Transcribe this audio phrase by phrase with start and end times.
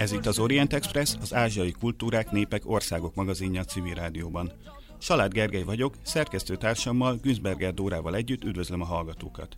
[0.00, 4.52] Ez itt az Orient Express, az ázsiai kultúrák, népek, országok magazinja a civil rádióban.
[4.98, 9.56] Salád Gergely vagyok, szerkesztőtársammal, Günzberger Dórával együtt üdvözlöm a hallgatókat.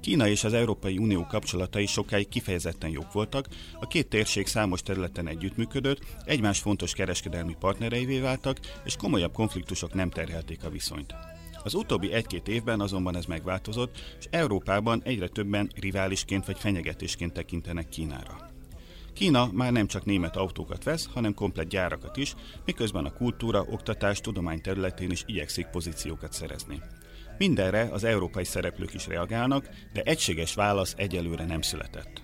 [0.00, 3.46] Kína és az Európai Unió kapcsolatai sokáig kifejezetten jók voltak,
[3.80, 10.10] a két térség számos területen együttműködött, egymás fontos kereskedelmi partnereivé váltak, és komolyabb konfliktusok nem
[10.10, 11.14] terhelték a viszonyt.
[11.62, 17.88] Az utóbbi egy-két évben azonban ez megváltozott, és Európában egyre többen riválisként vagy fenyegetésként tekintenek
[17.88, 18.49] Kínára.
[19.20, 22.34] Kína már nem csak német autókat vesz, hanem komplet gyárakat is,
[22.64, 26.82] miközben a kultúra, oktatás, tudomány területén is igyekszik pozíciókat szerezni.
[27.38, 32.22] Mindenre az európai szereplők is reagálnak, de egységes válasz egyelőre nem született.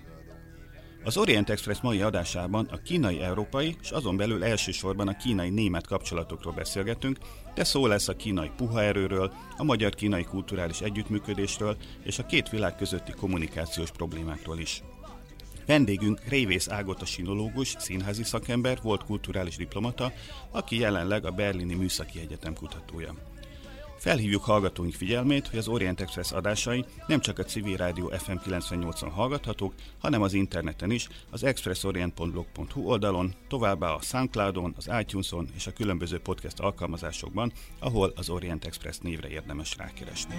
[1.03, 7.17] Az Orient Express mai adásában a kínai-európai és azon belül elsősorban a kínai-német kapcsolatokról beszélgetünk,
[7.55, 12.75] de szó lesz a kínai puha erőről, a magyar-kínai kulturális együttműködésről és a két világ
[12.75, 14.81] közötti kommunikációs problémákról is.
[15.67, 20.11] Vendégünk Révész Ágota sinológus, színházi szakember, volt kulturális diplomata,
[20.51, 23.15] aki jelenleg a Berlini Műszaki Egyetem kutatója.
[23.97, 29.11] Felhívjuk hallgatóink figyelmét, hogy az Orient Express adásai nem csak a Civil Rádió FM 98-on
[29.13, 35.73] hallgathatók, hanem az interneten is, az expressorient.blog.hu oldalon, továbbá a Soundcloudon, az iTunes-on és a
[35.73, 40.35] különböző podcast alkalmazásokban, ahol az Orient Express névre érdemes rákeresni.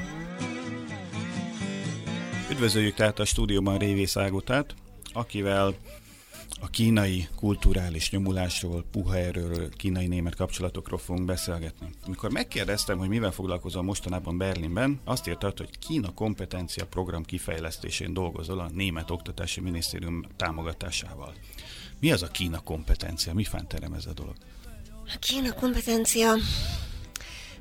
[2.51, 4.75] Üdvözöljük tehát a stúdióban Révész Ágotát,
[5.13, 5.75] akivel
[6.61, 11.89] a kínai kulturális nyomulásról, puha erőről, kínai-német kapcsolatokról fogunk beszélgetni.
[12.07, 18.59] Amikor megkérdeztem, hogy mivel foglalkozom mostanában Berlinben, azt írtad, hogy Kína kompetencia program kifejlesztésén dolgozol
[18.59, 21.35] a Német Oktatási Minisztérium támogatásával.
[22.01, 23.35] Mi az a Kína kompetencia?
[23.35, 24.35] Mi fánterem ez a dolog?
[25.07, 26.35] A Kína kompetencia,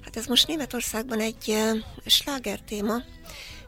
[0.02, 2.96] hát ez most Németországban egy uh, sláger téma,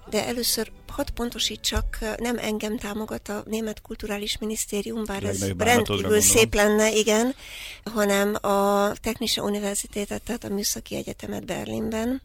[0.09, 6.53] de először hadd pontosítsak, nem engem támogat a Német Kulturális Minisztérium, bár ez rendkívül szép
[6.53, 7.36] lenne, igen,
[7.84, 12.22] hanem a Technische Universitätet, tehát a Műszaki Egyetemet Berlinben.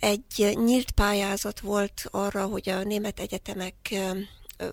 [0.00, 3.74] Egy nyílt pályázat volt arra, hogy a német egyetemek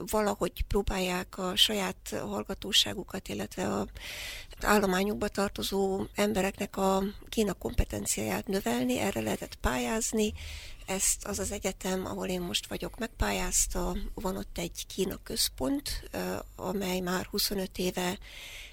[0.09, 3.87] valahogy próbálják a saját hallgatóságukat, illetve a
[4.61, 10.33] állományukba tartozó embereknek a Kína kompetenciáját növelni, erre lehetett pályázni,
[10.85, 13.97] ezt az az egyetem, ahol én most vagyok, megpályázta.
[14.13, 16.09] Van ott egy Kína központ,
[16.55, 18.17] amely már 25 éve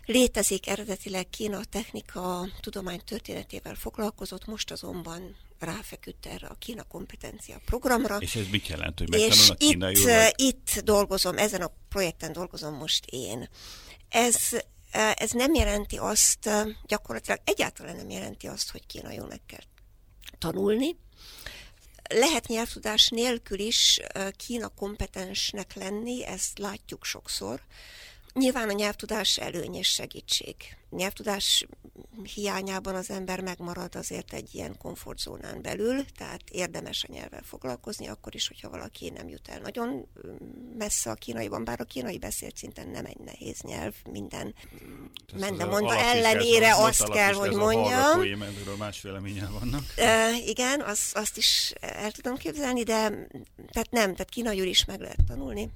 [0.04, 0.68] létezik.
[0.68, 8.16] Eredetileg Kína technika tudomány történetével foglalkozott, most azonban ráfeküdt erre a Kína kompetencia programra.
[8.16, 10.32] És ez mit jelent, hogy megtanul a kínai itt, vagy?
[10.36, 13.48] itt dolgozom, ezen a projekten dolgozom most én.
[14.08, 14.36] Ez
[15.14, 16.50] ez nem jelenti azt,
[16.86, 19.64] gyakorlatilag egyáltalán nem jelenti azt, hogy kínaiul meg kell
[20.38, 20.96] tanulni,
[22.12, 24.00] lehet nyelvtudás nélkül is
[24.36, 27.60] Kína kompetensnek lenni, ezt látjuk sokszor.
[28.34, 30.56] Nyilván a nyelvtudás előny és segítség.
[30.90, 31.66] Nyelvtudás
[32.34, 38.34] hiányában az ember megmarad azért egy ilyen komfortzónán belül, tehát érdemes a nyelvvel foglalkozni, akkor
[38.34, 40.06] is, hogyha valaki nem jut el nagyon
[40.78, 44.54] messze a kínaiban, bár a kínai beszélt szinten nem egy nehéz nyelv, minden
[45.34, 48.20] mende mondva ellenére az, azt kell, hogy mondjam.
[48.72, 49.82] A más véleményen vannak.
[49.96, 53.28] E, igen, az, azt is el tudom képzelni, de
[53.70, 55.70] tehát nem, tehát kínaiul is meg lehet tanulni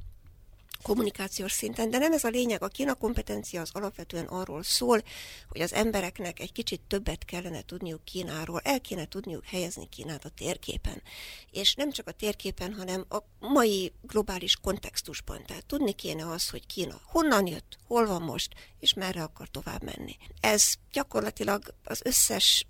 [0.82, 2.62] kommunikációs szinten, de nem ez a lényeg.
[2.62, 5.02] A Kína kompetencia az alapvetően arról szól,
[5.48, 10.28] hogy az embereknek egy kicsit többet kellene tudniuk Kínáról, el kéne tudniuk helyezni Kínát a
[10.28, 11.02] térképen.
[11.50, 15.44] És nem csak a térképen, hanem a mai globális kontextusban.
[15.46, 19.82] Tehát tudni kéne az, hogy Kína honnan jött, hol van most, és merre akar tovább
[19.82, 20.16] menni.
[20.40, 22.66] Ez gyakorlatilag az összes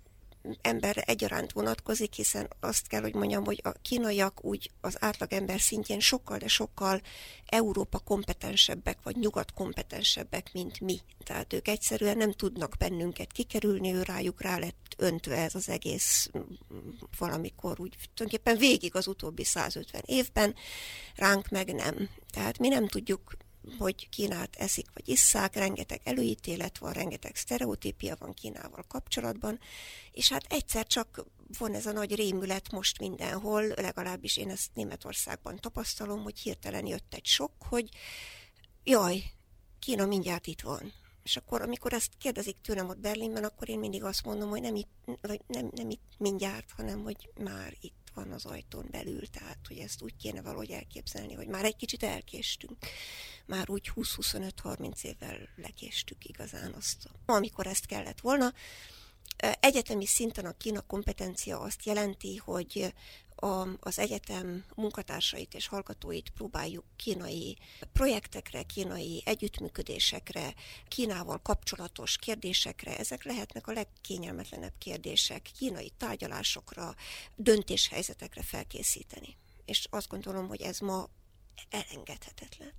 [0.61, 5.99] emberre egyaránt vonatkozik, hiszen azt kell, hogy mondjam, hogy a kínaiak úgy az átlagember szintjén
[5.99, 7.01] sokkal, de sokkal
[7.45, 10.99] Európa kompetensebbek, vagy nyugat kompetensebbek, mint mi.
[11.23, 16.29] Tehát ők egyszerűen nem tudnak bennünket kikerülni, ő rájuk rá lett öntve ez az egész
[17.17, 20.55] valamikor úgy tulajdonképpen végig az utóbbi 150 évben,
[21.15, 22.09] ránk meg nem.
[22.31, 23.37] Tehát mi nem tudjuk
[23.77, 29.59] hogy Kínát eszik vagy isszák, rengeteg előítélet van, rengeteg sztereotípia van Kínával kapcsolatban,
[30.11, 31.25] és hát egyszer csak
[31.57, 37.13] van ez a nagy rémület most mindenhol, legalábbis én ezt Németországban tapasztalom, hogy hirtelen jött
[37.13, 37.89] egy sok, hogy
[38.83, 39.23] jaj,
[39.79, 40.93] Kína mindjárt itt van.
[41.23, 44.75] És akkor, amikor ezt kérdezik tőlem ott Berlinben, akkor én mindig azt mondom, hogy nem
[44.75, 44.89] itt,
[45.21, 49.77] vagy nem, nem itt mindjárt, hanem hogy már itt van az ajtón belül, tehát hogy
[49.77, 52.77] ezt úgy kéne valahogy elképzelni, hogy már egy kicsit elkéstünk.
[53.45, 58.53] Már úgy 20-25-30 évvel lekéstük igazán azt, amikor ezt kellett volna.
[59.59, 62.93] Egyetemi szinten a Kína kompetencia azt jelenti, hogy
[63.39, 67.57] a, az egyetem munkatársait és hallgatóit próbáljuk kínai
[67.93, 70.53] projektekre, kínai együttműködésekre,
[70.87, 76.95] Kínával kapcsolatos kérdésekre, ezek lehetnek a legkényelmetlenebb kérdések, kínai tárgyalásokra,
[77.35, 79.37] döntéshelyzetekre felkészíteni.
[79.65, 81.09] És azt gondolom, hogy ez ma
[81.69, 82.73] elengedhetetlen.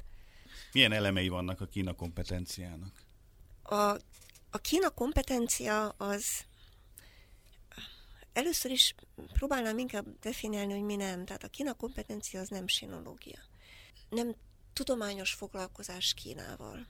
[0.72, 3.02] Milyen elemei vannak a Kína kompetenciának?
[3.62, 3.74] A,
[4.50, 6.24] a Kína kompetencia az
[8.38, 8.94] Először is
[9.32, 11.24] próbálnám inkább definiálni, hogy mi nem.
[11.24, 13.38] Tehát a Kína kompetencia az nem sinológia.
[14.08, 14.34] Nem
[14.72, 16.86] tudományos foglalkozás Kínával.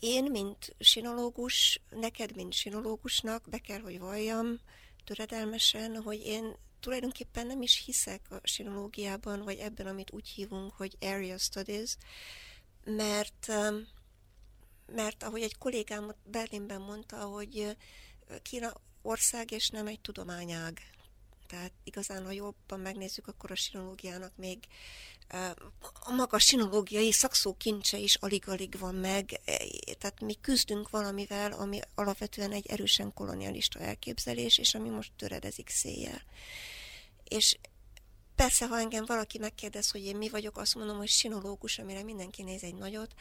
[0.00, 4.60] Én, mint sinológus, neked, mint sinológusnak be kell, hogy valljam
[5.04, 10.96] töredelmesen, hogy én tulajdonképpen nem is hiszek a sinológiában, vagy ebben, amit úgy hívunk, hogy
[11.00, 11.96] area studies,
[12.84, 13.52] mert,
[14.86, 17.76] mert ahogy egy kollégám Berlinben mondta, hogy
[18.42, 20.80] Kína ország, és nem egy tudományág.
[21.46, 24.58] Tehát igazán, ha jobban megnézzük, akkor a sinológiának még
[25.92, 29.58] a maga sinológiai szakszókincse is alig-alig van meg, e,
[29.98, 36.22] tehát mi küzdünk valamivel, ami alapvetően egy erősen kolonialista elképzelés, és ami most töredezik széjjel.
[37.24, 37.58] És
[38.34, 42.42] persze, ha engem valaki megkérdez, hogy én mi vagyok, azt mondom, hogy sinológus, amire mindenki
[42.42, 43.14] néz egy nagyot,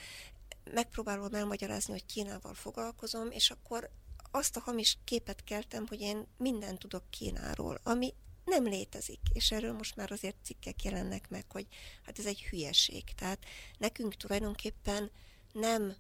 [0.74, 3.90] megpróbálom elmagyarázni, hogy Kínával foglalkozom, és akkor
[4.36, 8.14] azt a hamis képet keltem, hogy én mindent tudok Kínáról, ami
[8.46, 11.68] nem létezik, és erről most már azért cikkek jelennek meg, hogy
[12.06, 13.04] hát ez egy hülyeség.
[13.16, 13.46] Tehát
[13.78, 15.12] nekünk tulajdonképpen
[15.52, 15.96] nem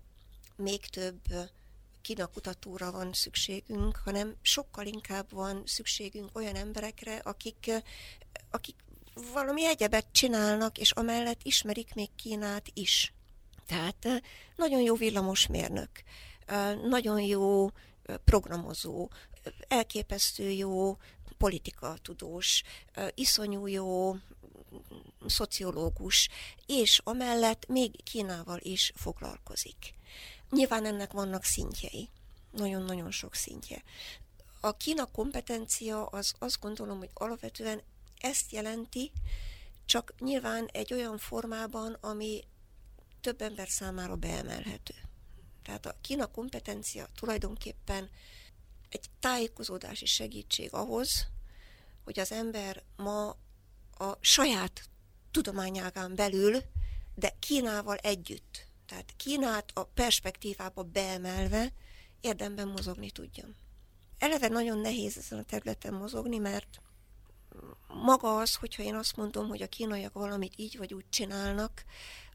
[0.55, 1.21] még több
[2.01, 7.71] Kína kutatóra van szükségünk, hanem sokkal inkább van szükségünk olyan emberekre, akik,
[8.51, 8.75] akik
[9.33, 13.13] valami egyebet csinálnak, és amellett ismerik még Kínát is.
[13.67, 14.23] Tehát
[14.55, 15.89] nagyon jó villamosmérnök,
[16.89, 17.69] nagyon jó
[18.23, 19.09] programozó,
[19.67, 20.97] elképesztő jó
[21.37, 22.63] politikatudós,
[23.13, 24.15] iszonyú jó
[25.25, 26.29] szociológus,
[26.65, 29.93] és amellett még Kínával is foglalkozik.
[30.49, 32.09] Nyilván ennek vannak szintjei,
[32.51, 33.83] nagyon-nagyon sok szintje.
[34.59, 37.81] A Kína kompetencia az azt gondolom, hogy alapvetően
[38.17, 39.11] ezt jelenti,
[39.85, 42.43] csak nyilván egy olyan formában, ami
[43.21, 45.04] több ember számára beemelhető.
[45.65, 48.09] Tehát a Kína kompetencia tulajdonképpen
[48.89, 51.27] egy tájékozódási segítség ahhoz,
[52.03, 53.29] hogy az ember ma
[53.97, 54.89] a saját
[55.31, 56.61] tudományágán belül,
[57.15, 61.71] de Kínával együtt, tehát Kínát a perspektívába beemelve
[62.21, 63.55] érdemben mozogni tudjon.
[64.17, 66.81] Eleve nagyon nehéz ezen a területen mozogni, mert
[67.87, 71.85] maga az, hogyha én azt mondom, hogy a kínaiak valamit így vagy úgy csinálnak,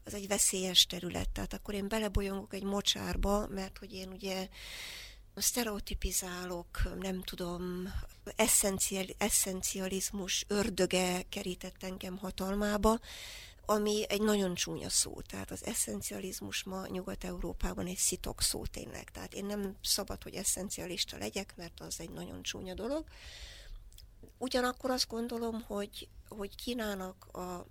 [0.03, 1.29] az egy veszélyes terület.
[1.29, 4.47] Tehát akkor én belebolyongok egy mocsárba, mert hogy én ugye
[5.35, 7.93] sztereotipizálok, nem tudom,
[8.35, 12.99] eszenciál, eszencializmus ördöge kerített engem hatalmába,
[13.65, 15.21] ami egy nagyon csúnya szó.
[15.21, 19.09] Tehát az eszencializmus ma Nyugat-Európában egy szitok szó tényleg.
[19.11, 23.05] Tehát én nem szabad, hogy eszencialista legyek, mert az egy nagyon csúnya dolog.
[24.37, 27.65] Ugyanakkor azt gondolom, hogy, hogy Kínának a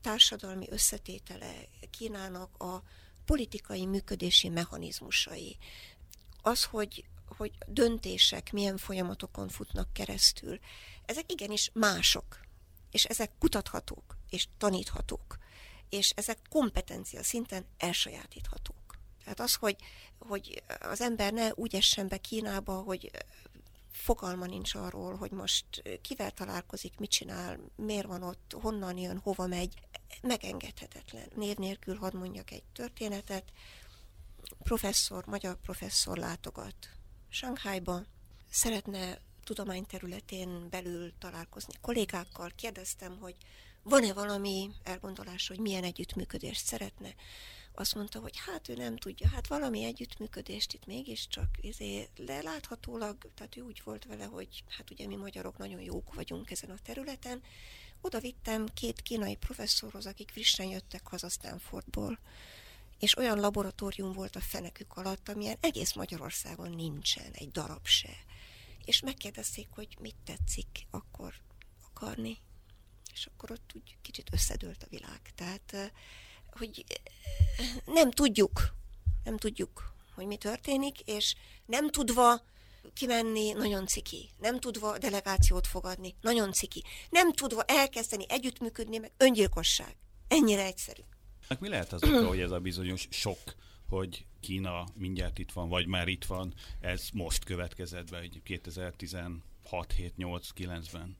[0.00, 1.52] társadalmi összetétele,
[1.90, 2.82] Kínának a
[3.24, 5.56] politikai működési mechanizmusai,
[6.42, 7.04] az, hogy,
[7.36, 10.58] hogy döntések milyen folyamatokon futnak keresztül,
[11.06, 12.40] ezek igenis mások,
[12.90, 15.38] és ezek kutathatók, és taníthatók,
[15.88, 18.98] és ezek kompetencia szinten elsajátíthatók.
[19.24, 19.76] Tehát az, hogy,
[20.18, 23.10] hogy az ember ne úgy essen be Kínába, hogy
[23.92, 29.46] fogalma nincs arról, hogy most kivel találkozik, mit csinál, miért van ott, honnan jön, hova
[29.46, 29.74] megy.
[30.22, 31.28] Megengedhetetlen.
[31.34, 33.52] Név nélkül hadd mondjak egy történetet.
[34.62, 36.74] Professzor, magyar professzor látogat
[37.28, 38.02] Shanghaiba,
[38.50, 42.50] szeretne tudományterületén belül találkozni kollégákkal.
[42.56, 43.36] Kérdeztem, hogy
[43.82, 47.14] van-e valami elgondolás, hogy milyen együttműködést szeretne
[47.80, 53.56] azt mondta, hogy hát ő nem tudja, hát valami együttműködést itt mégiscsak izé, leláthatólag, tehát
[53.56, 57.42] ő úgy volt vele, hogy hát ugye mi magyarok nagyon jók vagyunk ezen a területen.
[58.00, 62.18] Oda vittem két kínai professzorhoz, akik frissen jöttek haza Stanfordból,
[62.98, 68.16] és olyan laboratórium volt a fenekük alatt, amilyen egész Magyarországon nincsen, egy darab se.
[68.84, 71.34] És megkérdezték, hogy mit tetszik akkor
[71.84, 72.38] akarni.
[73.12, 75.20] És akkor ott úgy kicsit összedőlt a világ.
[75.34, 75.92] Tehát
[76.58, 76.84] hogy
[77.86, 78.74] nem tudjuk,
[79.24, 81.34] nem tudjuk, hogy mi történik, és
[81.66, 82.42] nem tudva
[82.94, 84.30] kimenni, nagyon ciki.
[84.38, 86.84] Nem tudva delegációt fogadni, nagyon ciki.
[87.10, 89.96] Nem tudva elkezdeni együttműködni, meg öngyilkosság.
[90.28, 91.02] Ennyire egyszerű.
[91.58, 93.38] Mi lehet az oka, hogy ez a bizonyos sok,
[93.88, 100.16] hogy Kína mindjárt itt van, vagy már itt van, ez most következett be, 2016, 7,
[100.16, 101.16] 8, 9-ben?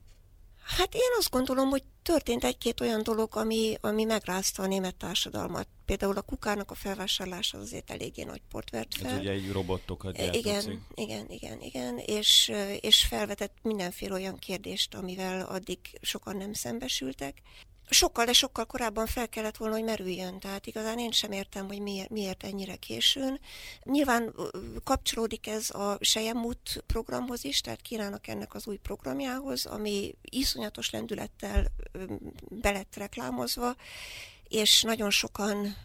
[0.63, 5.67] Hát én azt gondolom, hogy történt egy-két olyan dolog, ami, ami megrázta a német társadalmat.
[5.85, 9.11] Például a kukának a felvásárlása azért eléggé nagy port vert fel.
[9.11, 14.95] Ez ugye egy robotokat gyártó Igen, igen, igen, igen, és, és felvetett mindenféle olyan kérdést,
[14.95, 17.41] amivel addig sokan nem szembesültek
[17.93, 20.39] sokkal, de sokkal korábban fel kellett volna, hogy merüljön.
[20.39, 23.39] Tehát igazán én sem értem, hogy miért, miért ennyire későn.
[23.83, 24.33] Nyilván
[24.83, 31.65] kapcsolódik ez a Sejemút programhoz is, tehát Kínának ennek az új programjához, ami iszonyatos lendülettel
[32.49, 33.75] belett reklámozva,
[34.47, 35.75] és nagyon sokan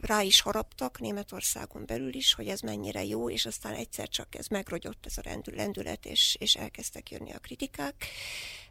[0.00, 4.46] rá is haraptak Németországon belül is, hogy ez mennyire jó, és aztán egyszer csak ez
[4.46, 8.06] megrogyott ez a lendület, és, és elkezdtek jönni a kritikák.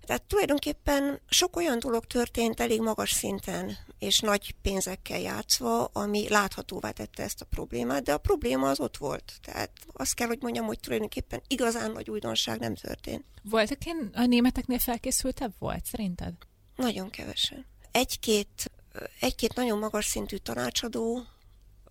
[0.06, 6.92] Tehát tulajdonképpen sok olyan dolog történt elég magas szinten, és nagy pénzekkel játszva, ami láthatóvá
[6.92, 9.34] tette ezt a problémát, de a probléma az ott volt.
[9.42, 13.26] Tehát azt kell, hogy mondjam, hogy tulajdonképpen igazán nagy újdonság nem történt.
[13.44, 16.34] Voltak én a németeknél felkészültebb volt, szerinted?
[16.76, 17.66] Nagyon kevesen.
[17.92, 18.72] Egy-két
[19.20, 21.26] egy-két nagyon magas szintű tanácsadó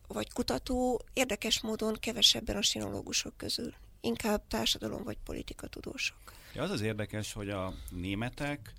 [0.08, 6.16] vagy kutató érdekes módon kevesebben a sinológusok közül, inkább társadalom vagy politika tudósok.
[6.54, 8.72] Ja, az az érdekes, hogy a németek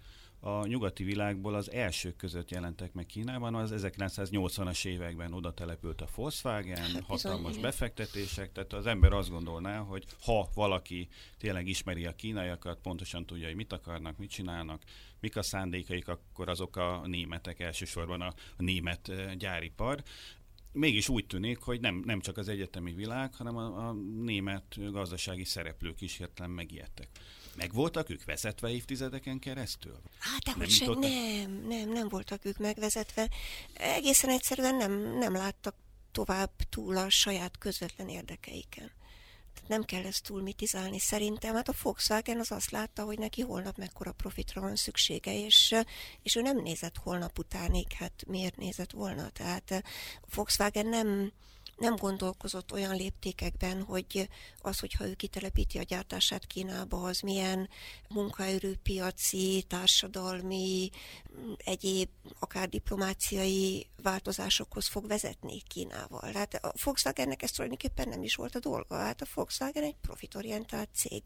[0.46, 6.08] a nyugati világból az elsők között jelentek meg Kínában, az 1980-as években oda települt a
[6.16, 12.06] Volkswagen, hát hatalmas bizony, befektetések, tehát az ember azt gondolná, hogy ha valaki tényleg ismeri
[12.06, 14.84] a kínaiakat, pontosan tudja, hogy mit akarnak, mit csinálnak,
[15.20, 20.04] mik a szándékaik, akkor azok a németek, elsősorban a, a német gyáripar
[20.72, 25.44] mégis úgy tűnik, hogy nem, nem csak az egyetemi világ, hanem a, a német gazdasági
[25.44, 27.10] szereplők is hirtelen megijedtek.
[27.56, 30.00] Meg voltak ők vezetve évtizedeken keresztül?
[30.20, 33.30] Hát, nem, se, nem, nem, nem voltak ők megvezetve.
[33.74, 35.76] Egészen egyszerűen nem, nem láttak
[36.12, 38.92] tovább túl a saját közvetlen érdekeiken.
[39.54, 41.56] Tehát nem kell ezt túl mitizálni szerintem.
[41.56, 45.76] Hát a Volkswagen az azt látta, hogy neki holnap mekkora profitra van szüksége, és,
[46.22, 49.30] és ő nem nézett holnap utánig, hát miért nézett volna?
[49.30, 49.72] Tehát
[50.22, 51.32] a Volkswagen nem,
[51.78, 54.30] nem gondolkozott olyan léptékekben, hogy
[54.62, 57.70] az, hogyha ő kitelepíti a gyártását Kínába, az milyen
[58.10, 60.90] munkaerőpiaci, társadalmi,
[61.58, 66.32] egyéb, akár diplomáciai változásokhoz fog vezetni Kínával.
[66.34, 68.98] Hát a Volkswagennek ez tulajdonképpen nem is volt a dolga.
[68.98, 71.24] Hát a Volkswagen egy profitorientált cég,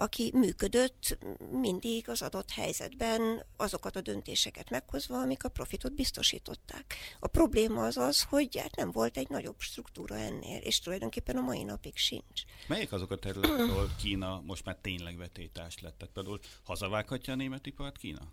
[0.00, 1.18] aki működött
[1.50, 6.94] mindig az adott helyzetben azokat a döntéseket meghozva, amik a profitot biztosították.
[7.18, 11.40] A probléma az az, hogy hát nem volt egy nagyobb struktúra ennél, és tulajdonképpen a
[11.40, 12.42] mai napig sincs.
[12.66, 15.98] Melyik azok a területek, ahol Kína most már tényleg vetétás lett?
[15.98, 18.32] Tehát például hazavághatja a német ipart Kína?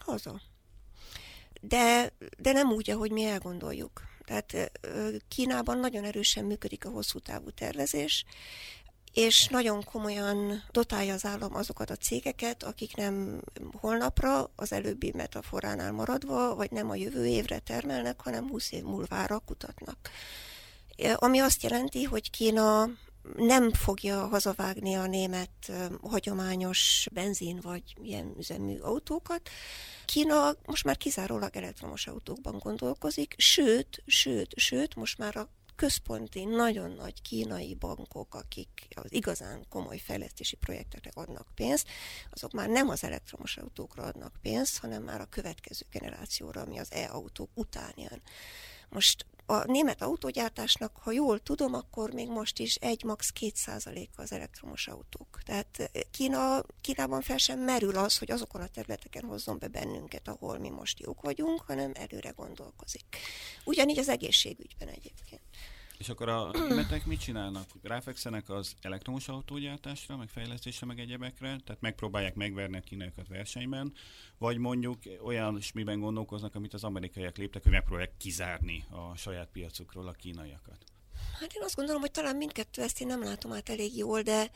[0.00, 0.40] Haza.
[1.60, 4.02] De, de nem úgy, ahogy mi elgondoljuk.
[4.24, 4.70] Tehát
[5.28, 8.24] Kínában nagyon erősen működik a hosszú távú tervezés,
[9.12, 13.42] és nagyon komolyan dotálja az állam azokat a cégeket, akik nem
[13.80, 19.38] holnapra, az előbbi metaforánál maradva, vagy nem a jövő évre termelnek, hanem 20 év múlvára
[19.38, 20.10] kutatnak.
[21.14, 22.88] Ami azt jelenti, hogy Kína
[23.36, 29.50] nem fogja hazavágni a német hagyományos benzin vagy ilyen üzemű autókat.
[30.04, 35.48] Kína most már kizárólag elektromos autókban gondolkozik, sőt, sőt, sőt, most már a
[35.82, 41.88] központi, nagyon nagy kínai bankok, akik az igazán komoly fejlesztési projektekre adnak pénzt,
[42.30, 46.92] azok már nem az elektromos autókra adnak pénzt, hanem már a következő generációra, ami az
[46.92, 48.22] e-autók után jön.
[48.88, 53.30] Most a német autógyártásnak, ha jól tudom, akkor még most is egy max.
[53.30, 55.40] 2 százaléka az elektromos autók.
[55.44, 60.28] Tehát eh, Kína, Kínában fel sem merül az, hogy azokon a területeken hozzon be bennünket,
[60.28, 63.16] ahol mi most jók vagyunk, hanem előre gondolkozik.
[63.64, 65.42] Ugyanígy az egészségügyben egyébként.
[66.02, 67.66] És akkor a németek mit csinálnak?
[67.82, 73.92] Ráfekszenek az elektromos autógyártásra, meg fejlesztésre, meg egyebekre, tehát megpróbálják megverni a kínaiakat versenyben,
[74.38, 80.08] vagy mondjuk olyan miben gondolkoznak, amit az amerikaiak léptek, hogy megpróbálják kizárni a saját piacukról
[80.08, 80.78] a kínaiakat.
[81.40, 84.50] Hát én azt gondolom, hogy talán mindkettő ezt én nem látom át elég jól, de,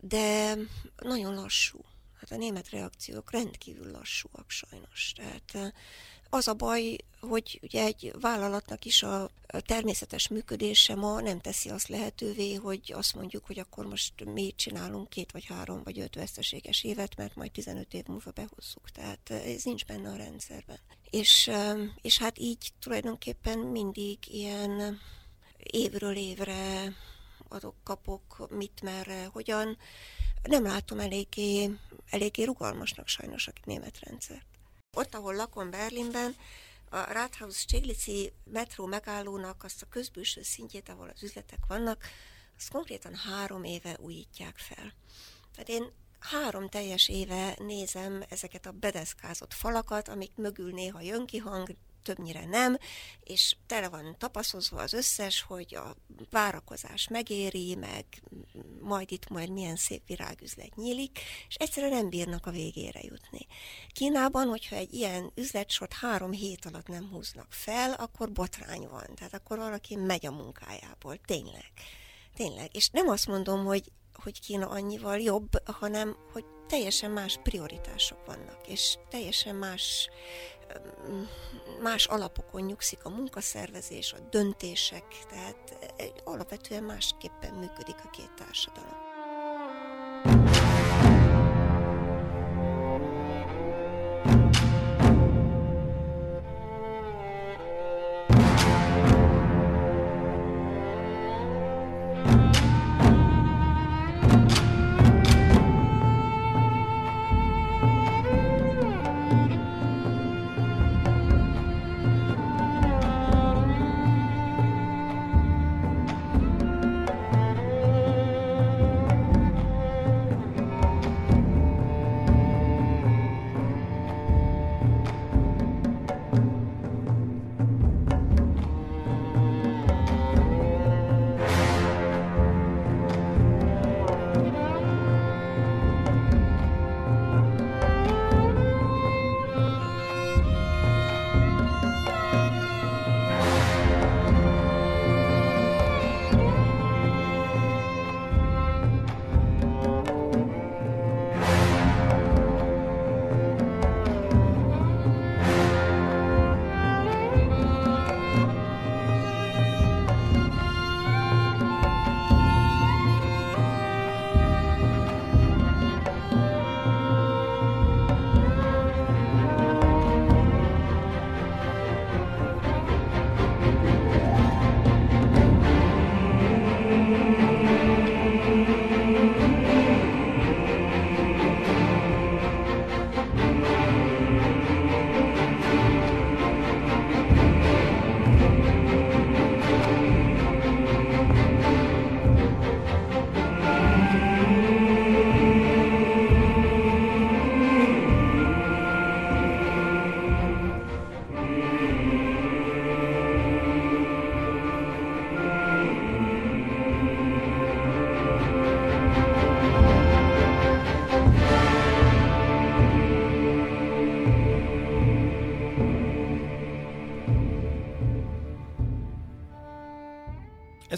[0.00, 0.54] de
[0.96, 1.84] nagyon lassú.
[2.20, 5.12] Hát a német reakciók rendkívül lassúak sajnos.
[5.12, 5.74] Tehát
[6.30, 11.88] az a baj, hogy ugye egy vállalatnak is a természetes működése ma nem teszi azt
[11.88, 16.84] lehetővé, hogy azt mondjuk, hogy akkor most mi csinálunk két vagy három vagy öt veszteséges
[16.84, 18.90] évet, mert majd 15 év múlva behozzuk.
[18.90, 20.78] Tehát ez nincs benne a rendszerben.
[21.10, 21.50] És,
[22.00, 25.00] és hát így tulajdonképpen mindig ilyen
[25.56, 26.92] évről évre
[27.48, 29.76] adok, kapok, mit, merre, hogyan.
[30.42, 31.70] Nem látom eléggé,
[32.10, 34.57] eléggé rugalmasnak sajnos a német rendszert.
[34.98, 36.36] Ott, ahol lakom Berlinben,
[36.90, 42.04] a Rathaus Steglici metró megállónak azt a közbülső szintjét, ahol az üzletek vannak,
[42.56, 44.92] azt konkrétan három éve újítják fel.
[45.52, 51.38] Tehát én három teljes éve nézem ezeket a bedeszkázott falakat, amik mögül néha jön ki
[51.38, 51.68] hang,
[52.08, 52.78] többnyire nem,
[53.20, 55.96] és tele van tapaszozva az összes, hogy a
[56.30, 58.04] várakozás megéri, meg
[58.80, 63.46] majd itt majd milyen szép virágüzlet nyílik, és egyszerűen nem bírnak a végére jutni.
[63.92, 69.34] Kínában, hogyha egy ilyen üzletsort három hét alatt nem húznak fel, akkor botrány van, tehát
[69.34, 71.72] akkor valaki megy a munkájából, tényleg.
[72.34, 72.76] Tényleg.
[72.76, 78.66] És nem azt mondom, hogy hogy Kína annyival jobb, hanem hogy teljesen más prioritások vannak,
[78.66, 80.08] és teljesen más
[81.82, 85.94] más alapokon nyugszik a munkaszervezés, a döntések, tehát
[86.24, 89.07] alapvetően másképpen működik a két társadalom.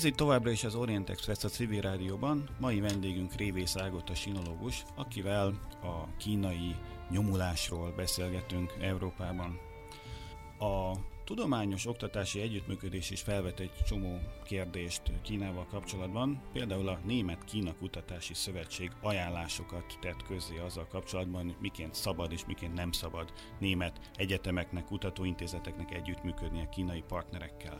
[0.00, 2.48] Ez itt továbbra is az Orient Express a civil rádióban.
[2.58, 5.46] Mai vendégünk Révész Ágota sinológus, akivel
[5.82, 6.74] a kínai
[7.10, 9.58] nyomulásról beszélgetünk Európában.
[10.58, 10.92] A
[11.24, 16.42] tudományos oktatási együttműködés is felvet egy csomó kérdést Kínával kapcsolatban.
[16.52, 22.74] Például a Német Kína Kutatási Szövetség ajánlásokat tett közzé azzal kapcsolatban, miként szabad és miként
[22.74, 27.78] nem szabad német egyetemeknek, kutatóintézeteknek együttműködni a kínai partnerekkel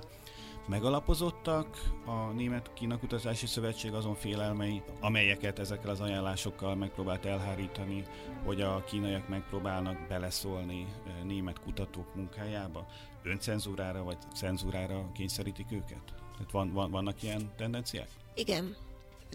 [0.68, 8.04] megalapozottak a Német Kínakutatási Szövetség azon félelmei, amelyeket ezekkel az ajánlásokkal megpróbált elhárítani,
[8.44, 12.86] hogy a kínaiak megpróbálnak beleszólni eh, német kutatók munkájába,
[13.22, 16.02] öncenzúrára vagy cenzúrára kényszerítik őket?
[16.32, 18.08] Tehát van, van, vannak ilyen tendenciák?
[18.34, 18.76] Igen,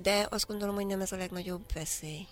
[0.02, 2.26] de azt gondolom, hogy nem ez a legnagyobb veszély.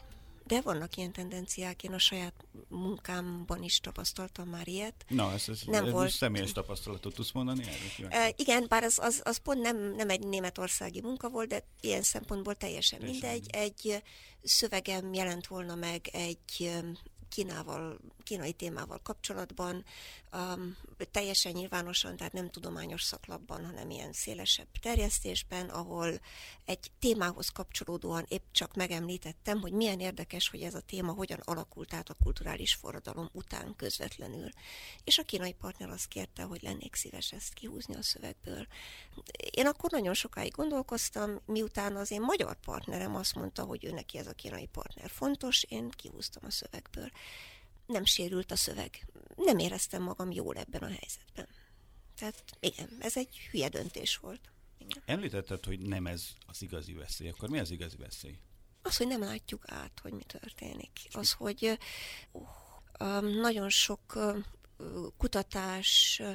[0.45, 2.33] De vannak ilyen tendenciák, én a saját
[2.67, 5.05] munkámban is tapasztaltam már ilyet.
[5.07, 6.09] Na, ez, ez, nem ez volt...
[6.09, 7.63] személyes tapasztalatot tudsz mondani?
[8.09, 12.03] E, igen, bár az, az, az pont nem, nem egy németországi munka volt, de ilyen
[12.03, 13.47] szempontból teljesen, teljesen mindegy.
[13.55, 14.03] Egy
[14.43, 16.71] szövegem jelent volna meg egy
[17.33, 19.83] Kínával, kínai témával kapcsolatban,
[20.33, 20.77] um,
[21.11, 26.19] teljesen nyilvánosan, tehát nem tudományos szaklapban, hanem ilyen szélesebb terjesztésben, ahol
[26.65, 31.93] egy témához kapcsolódóan épp csak megemlítettem, hogy milyen érdekes, hogy ez a téma hogyan alakult
[31.93, 34.49] át a kulturális forradalom után közvetlenül.
[35.03, 38.67] És a kínai partner azt kérte, hogy lennék szíves ezt kihúzni a szövegből.
[39.51, 44.17] Én akkor nagyon sokáig gondolkoztam, miután az én magyar partnerem azt mondta, hogy ő neki
[44.17, 47.11] ez a kínai partner fontos, én kihúztam a szövegből
[47.85, 49.05] nem sérült a szöveg.
[49.35, 51.47] Nem éreztem magam jól ebben a helyzetben.
[52.15, 54.51] Tehát igen, ez egy hülye döntés volt.
[54.77, 55.03] Igen.
[55.05, 57.29] Említetted, hogy nem ez az igazi veszély.
[57.29, 58.37] Akkor mi az igazi veszély?
[58.81, 60.99] Az, hogy nem látjuk át, hogy mi történik.
[61.11, 61.79] Az, hogy
[62.31, 64.37] uh, nagyon sok uh,
[65.17, 66.33] kutatás uh,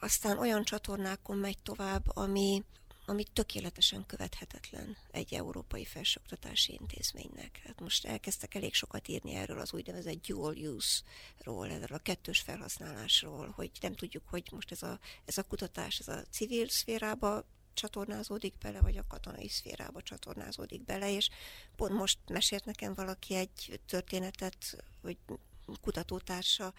[0.00, 2.64] aztán olyan csatornákon megy tovább, ami
[3.08, 7.60] ami tökéletesen követhetetlen egy európai felsőoktatási intézménynek.
[7.66, 13.52] Hát most elkezdtek elég sokat írni erről az úgynevezett dual use-ról, erről a kettős felhasználásról,
[13.56, 17.44] hogy nem tudjuk, hogy most ez a, ez a kutatás ez a civil szférába
[17.74, 21.28] csatornázódik bele, vagy a katonai szférába csatornázódik bele, és
[21.76, 25.18] pont most mesélt nekem valaki egy történetet, hogy
[25.80, 26.72] kutatótársa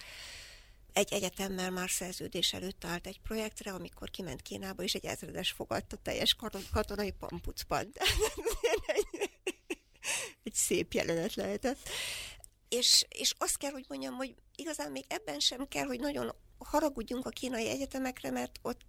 [0.99, 5.95] egy egyetemmel már szerződés előtt állt egy projektre, amikor kiment Kínába, és egy ezredes fogadta
[5.95, 6.35] teljes
[6.71, 7.91] katonai pampucban.
[10.43, 11.89] egy szép jelenet lehetett.
[12.69, 17.25] És, és azt kell, hogy mondjam, hogy igazán még ebben sem kell, hogy nagyon haragudjunk
[17.25, 18.81] a kínai egyetemekre, mert ott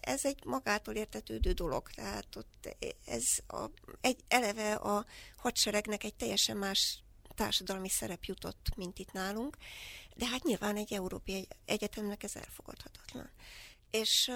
[0.00, 1.90] ez egy magától értetődő dolog.
[1.90, 5.04] Tehát ott ez a, egy, eleve a
[5.36, 7.03] hadseregnek egy teljesen más
[7.34, 9.56] társadalmi szerep jutott, mint itt nálunk,
[10.16, 13.30] de hát nyilván egy európai egyetemnek ez elfogadhatatlan.
[13.90, 14.30] És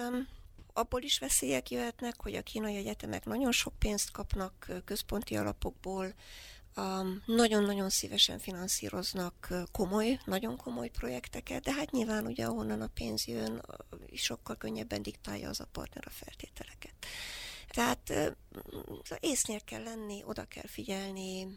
[0.73, 6.13] abból is veszélyek jöhetnek, hogy a kínai egyetemek nagyon sok pénzt kapnak központi alapokból,
[7.25, 13.61] nagyon-nagyon szívesen finanszíroznak komoly, nagyon komoly projekteket, de hát nyilván ugye ahonnan a pénz jön,
[14.13, 16.93] sokkal könnyebben diktálja az a partner a feltételeket.
[17.69, 18.35] Tehát
[19.19, 21.47] észnél kell lenni, oda kell figyelni,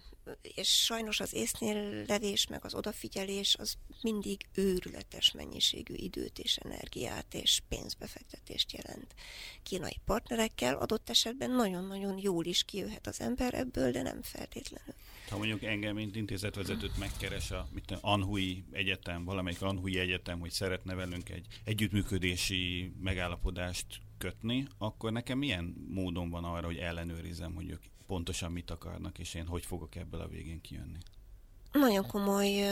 [0.42, 7.34] és sajnos az észnél levés, meg az odafigyelés az mindig őrületes mennyiségű időt és energiát
[7.34, 9.14] és pénzbefektetést jelent.
[9.62, 14.94] Kínai partnerekkel adott esetben nagyon-nagyon jól is kijöhet az ember ebből, de nem feltétlenül.
[15.28, 20.94] Ha mondjuk engem, mint intézetvezetőt megkeres a mit, Anhui Egyetem, valamelyik Anhui Egyetem, hogy szeretne
[20.94, 23.86] velünk egy együttműködési megállapodást
[24.22, 29.34] kötni, akkor nekem milyen módon van arra, hogy ellenőrizem, hogy ők pontosan mit akarnak, és
[29.34, 30.98] én hogy fogok ebből a végén kijönni?
[31.72, 32.64] Nagyon komoly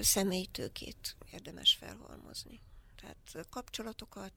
[0.00, 2.60] személyi tőkét érdemes felhalmozni.
[2.96, 4.32] Tehát kapcsolatokat,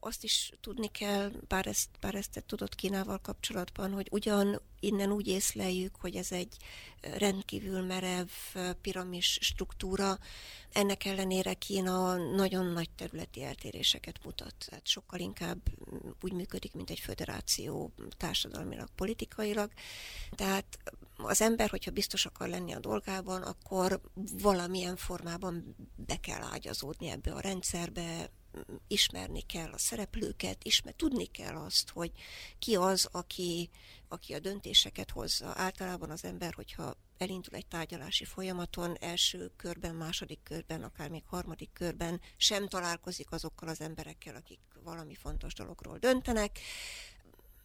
[0.00, 5.12] azt is tudni kell, bár ezt, bár ezt te tudod Kínával kapcsolatban, hogy ugyan innen
[5.12, 6.56] úgy észleljük, hogy ez egy
[7.00, 8.28] rendkívül merev
[8.80, 10.18] piramis struktúra,
[10.72, 14.54] ennek ellenére Kína nagyon nagy területi eltéréseket mutat.
[14.68, 15.60] Tehát sokkal inkább
[16.20, 19.70] úgy működik, mint egy föderáció társadalmilag, politikailag.
[20.30, 20.78] Tehát
[21.16, 24.00] az ember, hogyha biztos akar lenni a dolgában, akkor
[24.32, 28.30] valamilyen formában be kell ágyazódni ebbe a rendszerbe,
[28.86, 32.10] ismerni kell a szereplőket, ismer, tudni kell azt, hogy
[32.58, 33.70] ki az, aki,
[34.08, 35.52] aki a döntéseket hozza.
[35.56, 41.72] Általában az ember, hogyha elindul egy tárgyalási folyamaton, első körben, második körben, akár még harmadik
[41.72, 46.58] körben sem találkozik azokkal az emberekkel, akik valami fontos dologról döntenek.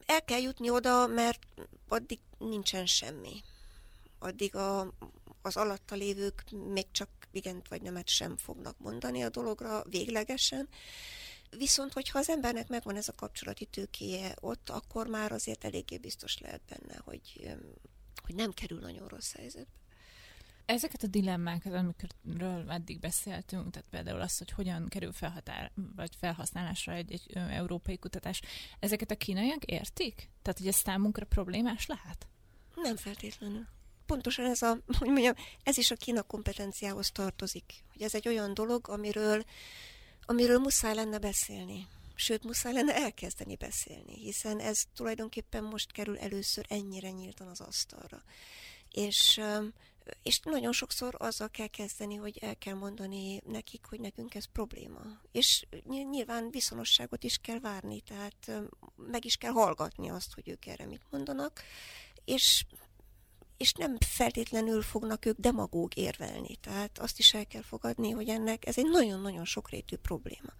[0.06, 1.48] El kell jutni oda, mert
[1.88, 3.44] addig nincsen semmi.
[4.20, 4.94] Addig a,
[5.42, 10.70] az alatta lévők még csak igent vagy nemet sem fognak mondani a dologra véglegesen.
[11.50, 16.38] Viszont, hogyha az embernek megvan ez a kapcsolati tőkéje ott, akkor már azért eléggé biztos
[16.38, 17.56] lehet benne, hogy,
[18.24, 19.84] hogy nem kerül nagyon rossz helyzetbe.
[20.66, 26.94] Ezeket a dilemmákat, amikről eddig beszéltünk, tehát például az, hogy hogyan kerül felhatár, vagy felhasználásra
[26.94, 28.42] egy, egy európai kutatás,
[28.80, 30.30] ezeket a kínaiak értik?
[30.42, 32.28] Tehát, hogy ez számunkra problémás lehet?
[32.76, 33.68] Nem feltétlenül
[34.06, 37.84] pontosan ez a, hogy mondjam, ez is a Kína kompetenciához tartozik.
[37.92, 39.44] Hogy ez egy olyan dolog, amiről,
[40.26, 41.88] amiről muszáj lenne beszélni.
[42.16, 48.24] Sőt, muszáj lenne elkezdeni beszélni, hiszen ez tulajdonképpen most kerül először ennyire nyíltan az asztalra.
[48.92, 49.42] És,
[50.24, 55.02] és nagyon sokszor azzal kell kezdeni, hogy el kell mondani nekik, hogy nekünk ez probléma.
[55.32, 58.52] És nyilván viszonosságot is kell várni, tehát
[58.96, 61.64] meg is kell hallgatni azt, hogy ők erre mit mondanak,
[62.26, 62.66] és
[63.58, 66.56] és nem feltétlenül fognak ők demagóg érvelni.
[66.56, 70.54] Tehát azt is el kell fogadni, hogy ennek ez egy nagyon-nagyon sokrétű probléma.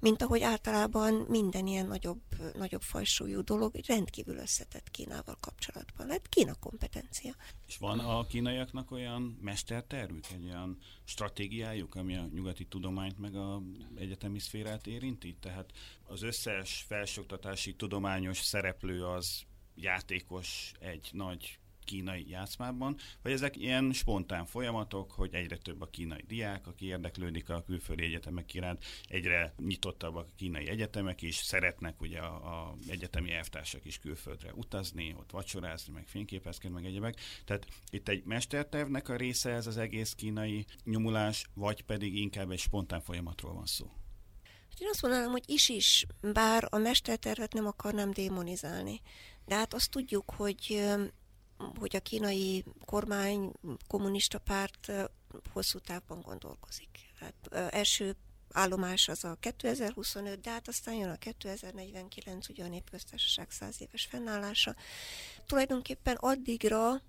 [0.00, 2.22] Mint ahogy általában minden ilyen nagyobb,
[2.54, 6.06] nagyobb fajsúlyú dolog rendkívül összetett Kínával kapcsolatban.
[6.06, 7.34] Lehet Kína kompetencia.
[7.66, 13.62] És van a kínaiaknak olyan mestertervük, egy olyan stratégiájuk, ami a nyugati tudományt meg a
[13.96, 15.36] egyetemi szférát érinti?
[15.40, 19.42] Tehát az összes felsőoktatási tudományos szereplő az
[19.74, 21.58] játékos egy nagy
[21.90, 27.48] kínai játszmában, vagy ezek ilyen spontán folyamatok, hogy egyre több a kínai diák, aki érdeklődik
[27.48, 33.32] a külföldi egyetemek iránt, egyre nyitottabbak a kínai egyetemek is, szeretnek ugye a, a egyetemi
[33.32, 37.20] elvtársak is külföldre utazni, ott vacsorázni, meg fényképezkedni, meg egyebek.
[37.44, 42.58] Tehát itt egy mestertervnek a része ez az egész kínai nyomulás, vagy pedig inkább egy
[42.58, 43.86] spontán folyamatról van szó.
[44.70, 49.00] Hát én azt mondanám, hogy is-is, bár a mestertervet nem akarnám démonizálni.
[49.46, 50.90] De hát azt tudjuk, hogy
[51.78, 53.52] hogy a kínai kormány,
[53.86, 54.92] kommunista párt
[55.52, 56.98] hosszú távban gondolkozik.
[57.18, 57.34] Hát,
[57.72, 58.16] első
[58.52, 64.04] állomás az a 2025, de hát aztán jön a 2049, ugye a népköztársaság száz éves
[64.04, 64.74] fennállása.
[65.46, 67.02] Tulajdonképpen addigra,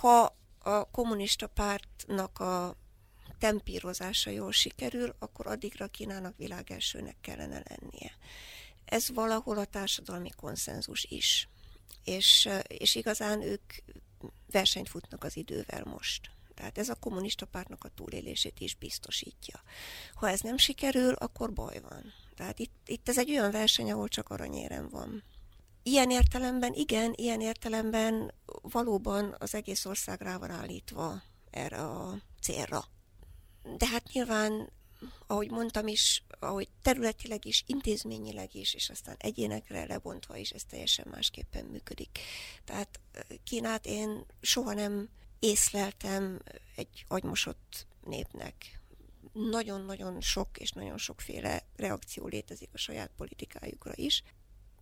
[0.00, 2.76] ha a kommunista pártnak a
[3.38, 8.12] tempírozása jól sikerül, akkor addigra Kínának világelsőnek kellene lennie.
[8.84, 11.48] Ez valahol a társadalmi konszenzus is.
[12.06, 13.72] És, és igazán ők
[14.50, 16.30] versenyt futnak az idővel most.
[16.54, 19.60] Tehát ez a kommunista pártnak a túlélését is biztosítja.
[20.14, 22.12] Ha ez nem sikerül, akkor baj van.
[22.36, 25.22] Tehát itt, itt ez egy olyan verseny, ahol csak aranyérem van.
[25.82, 32.84] Ilyen értelemben, igen, ilyen értelemben valóban az egész ország rá van állítva erre a célra.
[33.76, 34.70] De hát nyilván,
[35.26, 41.06] ahogy mondtam is, ahogy területileg is, intézményileg is, és aztán egyénekre lebontva is, ez teljesen
[41.10, 42.18] másképpen működik.
[42.64, 43.00] Tehát
[43.44, 46.38] Kínát én soha nem észleltem
[46.76, 48.80] egy agymosott népnek.
[49.32, 54.22] Nagyon-nagyon sok és nagyon sokféle reakció létezik a saját politikájukra is.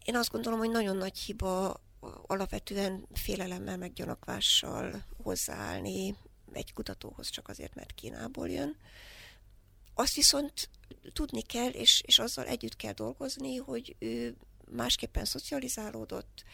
[0.05, 1.83] Én azt gondolom, hogy nagyon nagy hiba
[2.27, 6.17] alapvetően félelemmel, meg gyanakvással hozzáállni
[6.53, 8.77] egy kutatóhoz csak azért, mert Kínából jön.
[9.95, 10.69] Azt viszont
[11.13, 14.37] tudni kell, és, és azzal együtt kell dolgozni, hogy ő
[14.71, 16.45] másképpen szocializálódott,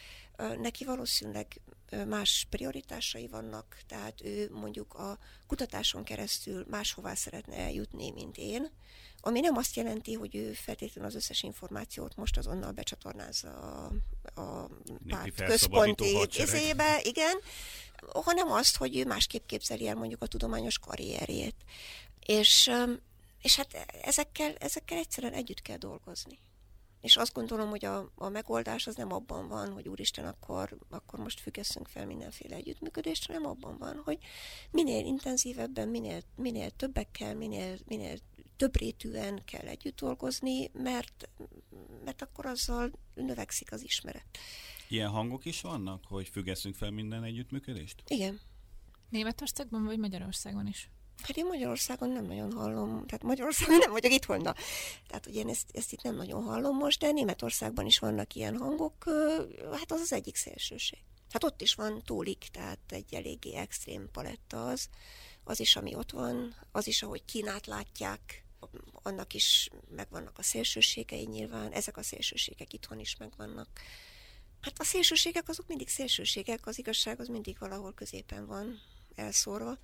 [0.58, 1.60] neki valószínűleg
[2.06, 8.70] más prioritásai vannak, tehát ő mondjuk a kutatáson keresztül máshová szeretne eljutni, mint én,
[9.20, 14.68] ami nem azt jelenti, hogy ő feltétlenül az összes információt most azonnal becsatornázza a, a
[15.08, 17.38] párt központi izébe, igen,
[18.12, 21.54] hanem azt, hogy ő másképp képzeli el mondjuk a tudományos karrierjét.
[22.26, 22.70] És,
[23.42, 26.38] és hát ezekkel, ezekkel egyszerűen együtt kell dolgozni.
[27.00, 31.18] És azt gondolom, hogy a, a megoldás az nem abban van, hogy úristen, akkor, akkor
[31.18, 34.18] most függesszünk fel mindenféle együttműködést, hanem abban van, hogy
[34.70, 38.18] minél intenzívebben, minél, minél többekkel, minél, minél
[38.56, 41.28] több rétűen kell együtt dolgozni, mert,
[42.04, 44.38] mert akkor azzal növekszik az ismeret.
[44.88, 48.02] Ilyen hangok is vannak, hogy függesszünk fel minden együttműködést?
[48.06, 48.40] Igen.
[49.08, 50.90] Németországban vagy Magyarországon is?
[51.22, 54.54] Hát én Magyarországon nem nagyon hallom, tehát Magyarországon nem vagyok itthon, na.
[55.06, 58.56] Tehát, hogy én ezt, ezt itt nem nagyon hallom most, de Németországban is vannak ilyen
[58.56, 59.04] hangok,
[59.72, 60.98] hát az az egyik szélsőség.
[61.30, 64.88] Hát ott is van túlik, tehát egy eléggé extrém paletta az,
[65.44, 68.44] az is, ami ott van, az is, ahogy Kínát látják,
[68.92, 73.68] annak is megvannak a szélsőségei nyilván, ezek a szélsőségek itthon is megvannak.
[74.60, 78.80] Hát a szélsőségek azok mindig szélsőségek, az igazság az mindig valahol középen van
[79.14, 79.78] elszórva.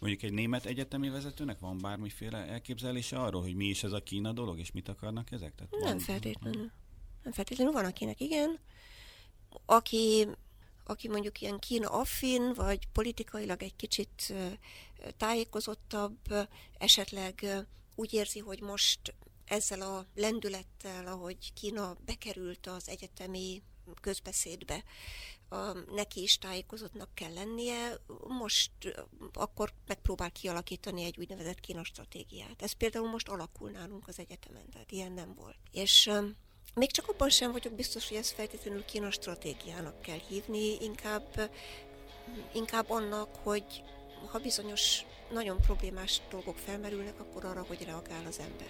[0.00, 4.32] Mondjuk egy német egyetemi vezetőnek van bármiféle elképzelése arról, hogy mi is ez a Kína
[4.32, 5.54] dolog, és mit akarnak ezek?
[5.54, 6.70] Tehát nem van, feltétlenül.
[7.22, 7.72] Nem feltétlenül.
[7.72, 8.58] Van akinek igen.
[9.66, 10.26] Aki,
[10.84, 14.34] aki mondjuk ilyen Kína affin, vagy politikailag egy kicsit
[15.16, 16.18] tájékozottabb,
[16.78, 23.62] esetleg úgy érzi, hogy most ezzel a lendülettel, ahogy Kína bekerült az egyetemi
[24.00, 24.84] közbeszédbe,
[25.50, 28.70] a, neki is tájékozottnak kell lennie, most
[29.32, 32.62] akkor megpróbál kialakítani egy úgynevezett Kína stratégiát.
[32.62, 35.58] Ez például most alakul nálunk az egyetemen, tehát ilyen nem volt.
[35.72, 36.10] És
[36.74, 41.50] még csak abban sem vagyok biztos, hogy ezt feltétlenül Kína stratégiának kell hívni, inkább,
[42.52, 43.82] inkább annak, hogy
[44.26, 48.68] ha bizonyos nagyon problémás dolgok felmerülnek, akkor arra, hogy reagál az ember.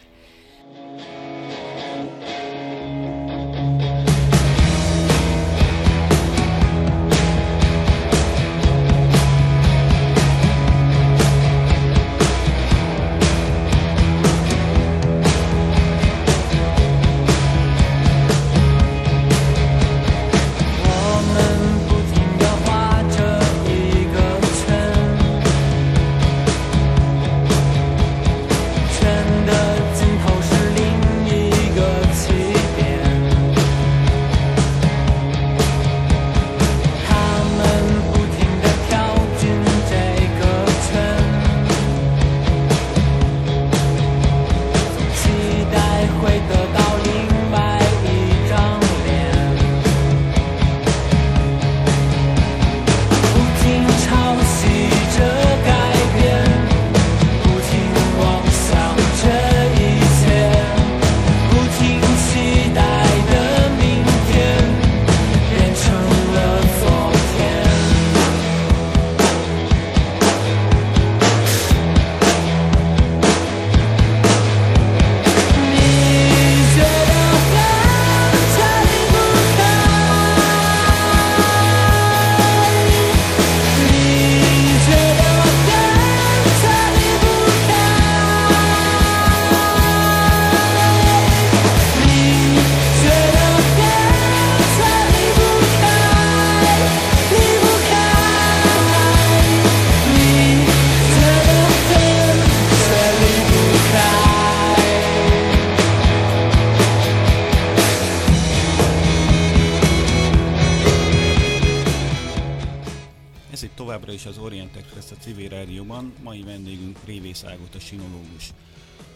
[116.01, 118.53] Rádióban, mai vendégünk Révész Ágot, a sinológus.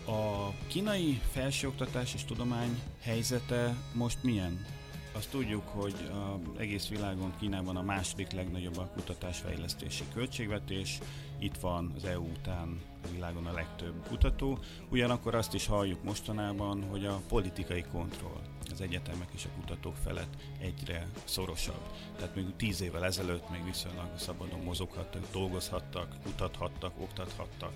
[0.07, 4.67] A kínai felsőoktatás és tudomány helyzete most milyen?
[5.13, 10.99] Azt tudjuk, hogy az egész világon Kínában a második legnagyobb a kutatásfejlesztési költségvetés,
[11.39, 14.59] itt van az EU után a világon a legtöbb kutató,
[14.91, 18.44] ugyanakkor azt is halljuk mostanában, hogy a politikai kontroll
[18.75, 21.81] az egyetemek és a kutatók felett egyre szorosabb.
[22.17, 27.73] Tehát még tíz évvel ezelőtt még viszonylag szabadon mozoghattak, dolgozhattak, kutathattak, oktathattak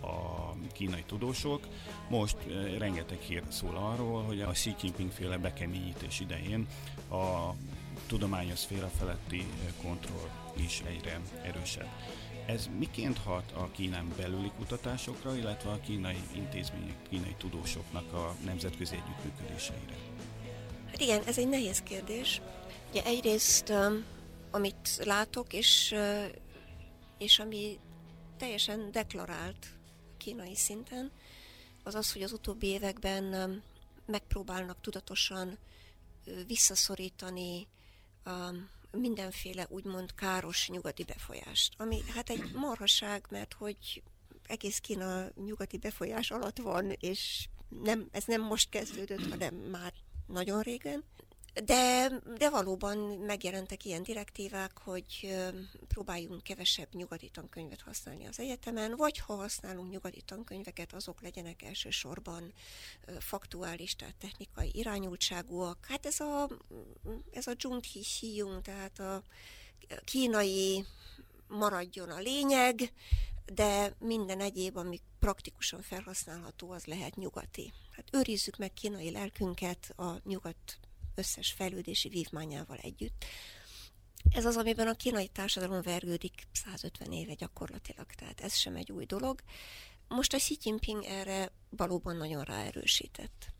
[0.00, 1.66] a kínai tudósok.
[2.08, 6.66] Most eh, rengeteg hír szól arról, hogy a Xi Jinping féle bekeményítés idején
[7.10, 7.54] a
[8.06, 11.88] tudományos szféra feletti eh, kontroll is egyre erősebb.
[12.46, 18.94] Ez miként hat a Kínán belüli kutatásokra, illetve a kínai intézmények, kínai tudósoknak a nemzetközi
[18.94, 20.11] együttműködéseire?
[20.92, 22.40] Hát igen, ez egy nehéz kérdés.
[22.90, 23.72] Ugye egyrészt,
[24.50, 25.94] amit látok, és,
[27.18, 27.78] és ami
[28.36, 29.66] teljesen deklarált
[30.16, 31.10] kínai szinten,
[31.82, 33.62] az az, hogy az utóbbi években
[34.06, 35.58] megpróbálnak tudatosan
[36.46, 37.66] visszaszorítani
[38.90, 44.02] mindenféle úgymond káros nyugati befolyást, ami hát egy marhaság, mert hogy
[44.46, 47.48] egész Kína nyugati befolyás alatt van, és
[47.82, 49.92] nem, ez nem most kezdődött, hanem már
[50.32, 51.04] nagyon régen.
[51.64, 55.36] De, de valóban megjelentek ilyen direktívák, hogy
[55.88, 62.52] próbáljunk kevesebb nyugati tankönyvet használni az egyetemen, vagy ha használunk nyugati tankönyveket, azok legyenek elsősorban
[63.18, 65.86] faktuális, tehát technikai irányultságúak.
[65.88, 66.48] Hát ez a,
[67.32, 69.22] ez a Zhongti Xiyung, tehát a
[70.04, 70.84] kínai
[71.48, 72.92] maradjon a lényeg,
[73.54, 77.72] de minden egyéb, ami praktikusan felhasználható, az lehet nyugati.
[77.90, 80.78] Hát őrizzük meg kínai lelkünket a nyugat
[81.14, 83.24] összes fejlődési vívmányával együtt.
[84.30, 89.04] Ez az, amiben a kínai társadalom vergődik 150 éve gyakorlatilag, tehát ez sem egy új
[89.04, 89.40] dolog.
[90.08, 93.52] Most a Xi Jinping erre valóban nagyon ráerősített.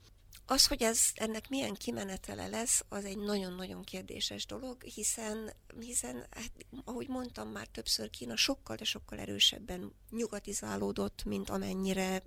[0.52, 6.50] Az, hogy ez ennek milyen kimenetele lesz, az egy nagyon-nagyon kérdéses dolog, hiszen, hiszen hát,
[6.84, 12.22] ahogy mondtam már többször, Kína sokkal, de sokkal erősebben nyugatizálódott, mint amennyire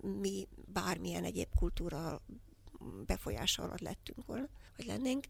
[0.00, 2.22] mi bármilyen egyéb kultúra
[3.06, 5.24] befolyása alatt lettünk volna, vagy lennénk.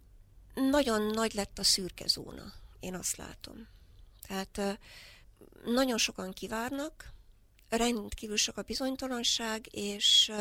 [0.55, 3.69] Nagyon nagy lett a szürke zóna, én azt látom.
[4.27, 4.79] Tehát
[5.65, 7.13] nagyon sokan kivárnak,
[7.69, 10.33] rendkívül sok a bizonytalanság, és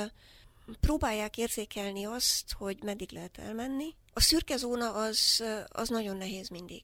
[0.80, 3.96] próbálják érzékelni azt, hogy meddig lehet elmenni.
[4.14, 6.84] A szürke zóna az, az nagyon nehéz mindig,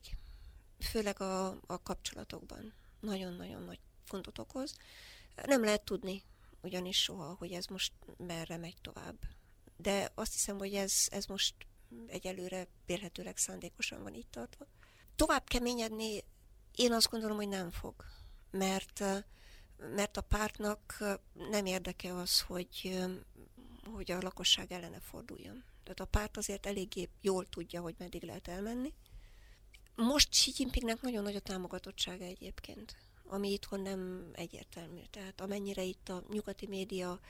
[0.90, 2.72] főleg a, a kapcsolatokban.
[3.00, 4.76] Nagyon-nagyon nagy gondot okoz.
[5.44, 6.22] Nem lehet tudni
[6.60, 9.16] ugyanis soha, hogy ez most merre megy tovább
[9.76, 11.54] de azt hiszem, hogy ez, ez most
[12.06, 14.66] egyelőre vélhetőleg szándékosan van itt tartva.
[15.16, 16.24] Tovább keményedni
[16.74, 17.94] én azt gondolom, hogy nem fog,
[18.50, 19.04] mert,
[19.76, 21.04] mert a pártnak
[21.50, 23.04] nem érdeke az, hogy,
[23.92, 25.64] hogy a lakosság ellene forduljon.
[25.82, 28.92] Tehát a párt azért eléggé jól tudja, hogy meddig lehet elmenni.
[29.94, 32.96] Most Xi Jinpingnek nagyon nagy a támogatottsága egyébként,
[33.26, 35.00] ami itthon nem egyértelmű.
[35.10, 37.20] Tehát amennyire itt a nyugati média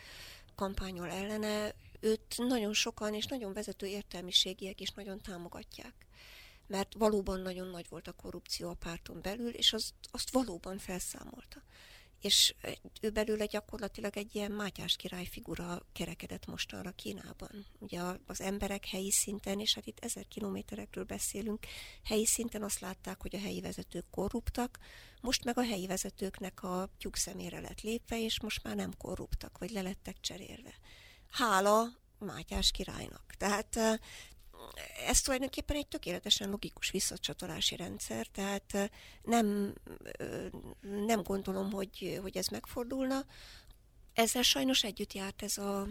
[0.55, 5.95] kampányol ellene, őt nagyon sokan és nagyon vezető értelmiségiek is nagyon támogatják.
[6.67, 11.63] Mert valóban nagyon nagy volt a korrupció a párton belül, és az, azt valóban felszámolta.
[12.21, 12.55] És
[13.01, 17.67] ő belőle gyakorlatilag egy ilyen Mátyás király figura kerekedett mostanra Kínában.
[17.79, 21.67] Ugye az emberek helyi szinten, és hát itt ezer kilométerekről beszélünk,
[22.05, 24.79] helyi szinten azt látták, hogy a helyi vezetők korruptak,
[25.21, 29.59] most meg a helyi vezetőknek a tyúk szemére lett lépve, és most már nem korruptak,
[29.59, 30.75] vagy lelettek cserélve
[31.31, 31.89] hála
[32.19, 33.35] Mátyás királynak.
[33.39, 33.79] Tehát
[35.07, 38.91] ez tulajdonképpen egy tökéletesen logikus visszacsatolási rendszer, tehát
[39.23, 39.75] nem,
[40.81, 43.25] nem gondolom, hogy, hogy ez megfordulna.
[44.15, 45.87] Ezzel sajnos együtt járt ez a,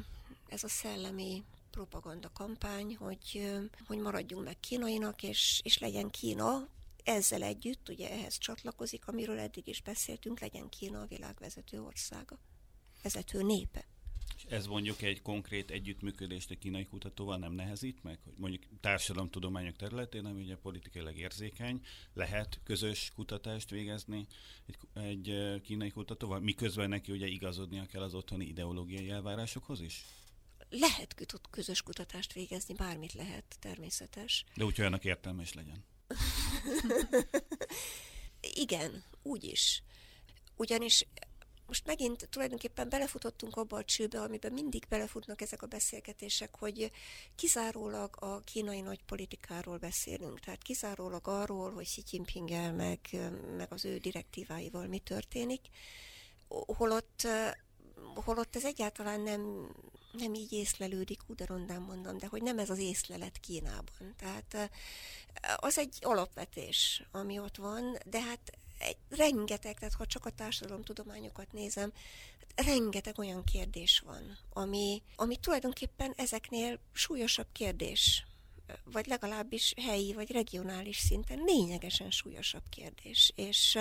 [0.48, 3.52] ez a szellemi propaganda kampány, hogy,
[3.88, 6.68] hogy maradjunk meg kínainak, és, és legyen Kína,
[7.04, 12.40] ezzel együtt, ugye ehhez csatlakozik, amiről eddig is beszéltünk, legyen Kína a világvezető országa,
[13.02, 13.86] vezető népe.
[14.50, 20.26] Ez mondjuk egy konkrét együttműködést egy kínai kutatóval nem nehezít meg, hogy mondjuk társadalomtudományok területén,
[20.26, 21.82] ami ugye politikailag érzékeny,
[22.14, 24.28] lehet közös kutatást végezni
[24.66, 30.06] egy, egy kínai kutatóval, miközben neki ugye igazodnia kell az otthoni ideológiai elvárásokhoz is?
[30.70, 31.16] Lehet
[31.50, 34.44] közös kutatást végezni, bármit lehet, természetes.
[34.56, 35.84] De úgy, hogy annak értelmes legyen.
[38.66, 39.84] Igen, úgy is.
[40.56, 41.06] Ugyanis
[41.68, 46.92] most megint tulajdonképpen belefutottunk abba a csőbe, amiben mindig belefutnak ezek a beszélgetések, hogy
[47.36, 53.00] kizárólag a kínai nagypolitikáról beszélünk, tehát kizárólag arról, hogy Xi jinping meg,
[53.58, 55.62] meg az ő direktíváival mi történik,
[56.48, 57.28] holott,
[58.14, 59.72] holott ez egyáltalán nem,
[60.12, 64.16] nem így észlelődik, úgy de rondán mondom, de hogy nem ez az észlelet Kínában.
[64.18, 64.72] Tehát
[65.56, 71.52] az egy alapvetés, ami ott van, de hát egy, rengeteg, tehát ha csak a társadalomtudományokat
[71.52, 71.92] nézem,
[72.56, 78.26] rengeteg olyan kérdés van, ami, ami tulajdonképpen ezeknél súlyosabb kérdés,
[78.84, 83.78] vagy legalábbis helyi vagy regionális szinten lényegesen súlyosabb kérdés, és,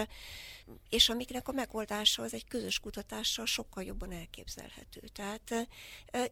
[0.88, 5.00] és amiknek a megoldása az egy közös kutatással sokkal jobban elképzelhető.
[5.12, 5.68] Tehát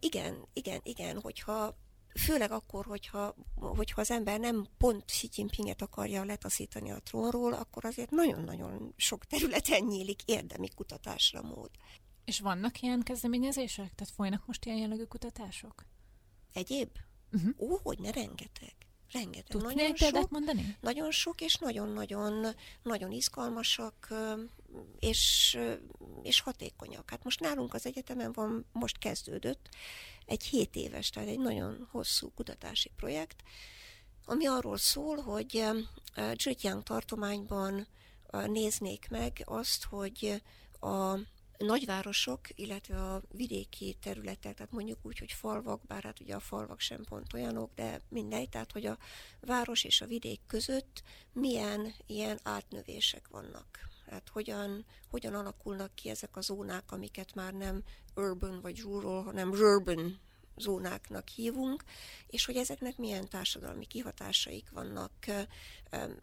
[0.00, 1.76] igen, igen, igen, hogyha
[2.14, 7.84] főleg akkor, hogyha, hogyha az ember nem pont Xi Jinpinget akarja letaszítani a trónról, akkor
[7.84, 11.70] azért nagyon-nagyon sok területen nyílik érdemi kutatásra mód.
[12.24, 13.94] És vannak ilyen kezdeményezések?
[13.94, 15.84] Tehát folynak most ilyen jellegű kutatások?
[16.52, 16.90] Egyéb?
[17.32, 17.54] Uh-huh.
[17.58, 18.74] Ó, hogy ne rengeteg.
[19.12, 19.46] Rengeteg.
[19.46, 20.76] Tudsz nagyon példát mondani?
[20.80, 22.46] Nagyon sok, és nagyon-nagyon
[22.82, 24.08] nagyon izgalmasak,
[25.00, 25.58] és,
[26.22, 27.10] és hatékonyak.
[27.10, 29.68] Hát most nálunk az egyetemen van, most kezdődött
[30.26, 33.42] egy 7 éves, tehát egy nagyon hosszú kutatási projekt,
[34.24, 35.64] ami arról szól, hogy
[36.38, 37.86] Zhejiang tartományban
[38.46, 40.42] néznék meg azt, hogy
[40.80, 41.16] a
[41.62, 46.80] nagyvárosok, illetve a vidéki területek, tehát mondjuk úgy, hogy falvak, bár hát ugye a falvak
[46.80, 48.98] sem pont olyanok, de mindegy, tehát hogy a
[49.40, 51.02] város és a vidék között
[51.32, 53.90] milyen ilyen átnövések vannak.
[54.04, 57.82] Tehát hogyan, hogyan alakulnak ki ezek a zónák, amiket már nem
[58.14, 60.20] urban vagy rural, hanem urban
[60.56, 61.84] zónáknak hívunk,
[62.26, 65.12] és hogy ezeknek milyen társadalmi kihatásaik vannak,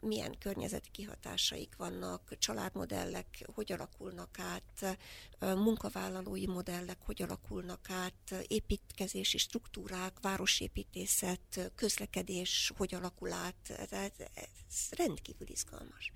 [0.00, 4.98] milyen környezeti kihatásaik vannak, családmodellek hogy alakulnak át,
[5.40, 13.54] munkavállalói modellek hogy alakulnak át, építkezési struktúrák, városépítészet, közlekedés hogy alakul át,
[13.88, 16.12] tehát ez rendkívül izgalmas.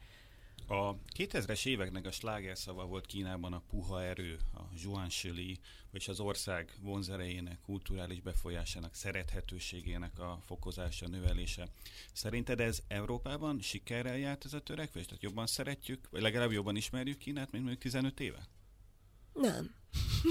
[0.67, 5.59] A 2000-es éveknek a slágerszava volt Kínában a puha erő, a zsuansili,
[5.91, 11.69] vagy az ország vonzerejének, kulturális befolyásának, szerethetőségének a fokozása, növelése.
[12.13, 15.05] Szerinted ez Európában sikerrel járt ez a törekvés?
[15.05, 18.49] Tehát jobban szeretjük, vagy legalább jobban ismerjük Kínát, mint mondjuk 15 éve?
[19.33, 19.75] Nem.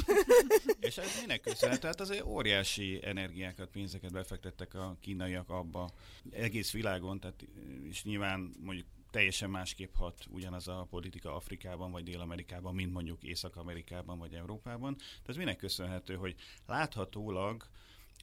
[0.79, 1.81] És ez minek köszönhető?
[1.81, 5.91] Tehát azért óriási energiákat, pénzeket befektettek a kínaiak abba
[6.31, 7.45] egész világon, tehát,
[7.89, 14.18] és nyilván mondjuk teljesen másképp hat ugyanaz a politika Afrikában vagy Dél-Amerikában, mint mondjuk Észak-Amerikában
[14.18, 14.95] vagy Európában.
[14.97, 16.36] Tehát ez minek köszönhető, hogy
[16.68, 17.68] láthatólag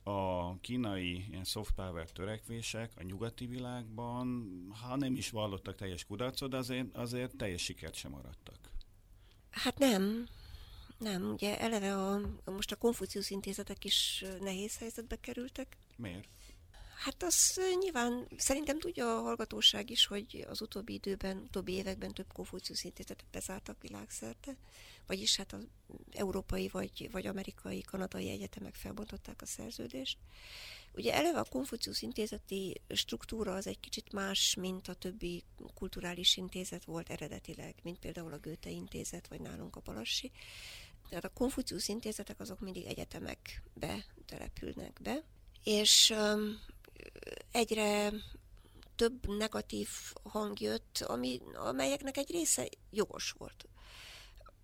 [0.03, 4.49] a kínai ilyen soft power törekvések a nyugati világban,
[4.81, 8.59] ha nem is vallottak teljes kudarcot, azért, azért teljes sikert sem maradtak.
[9.51, 10.29] Hát nem.
[10.99, 15.77] Nem, ugye eleve a, most a Konfuciusz intézetek is nehéz helyzetbe kerültek.
[15.97, 16.29] Miért?
[17.01, 22.33] Hát az nyilván szerintem tudja a hallgatóság is, hogy az utóbbi időben, utóbbi években több
[22.33, 24.57] Konfuciusz intézetet bezártak világszerte,
[25.07, 25.67] vagyis hát az
[26.11, 30.19] európai vagy, vagy amerikai, kanadai egyetemek felbontották a szerződést.
[30.95, 35.45] Ugye eleve a Konfuciusz intézeti struktúra az egy kicsit más, mint a többi
[35.75, 40.31] kulturális intézet volt eredetileg, mint például a Goethe intézet, vagy nálunk a Palassi.
[41.09, 45.25] Tehát a Konfuciusz intézetek azok mindig egyetemekbe települnek be,
[45.65, 46.15] és
[47.53, 48.13] egyre
[48.97, 49.89] több negatív
[50.23, 53.69] hang jött, ami, amelyeknek egy része jogos volt.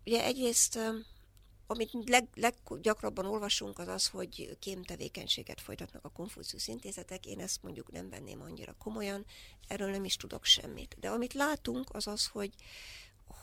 [0.05, 0.79] Ugye egyrészt,
[1.67, 7.27] amit leg, leggyakrabban olvasunk, az az, hogy kémtevékenységet folytatnak a Konfucius intézetek.
[7.27, 9.25] Én ezt mondjuk nem venném annyira komolyan,
[9.69, 10.97] erről nem is tudok semmit.
[11.01, 12.55] De amit látunk, az az, hogy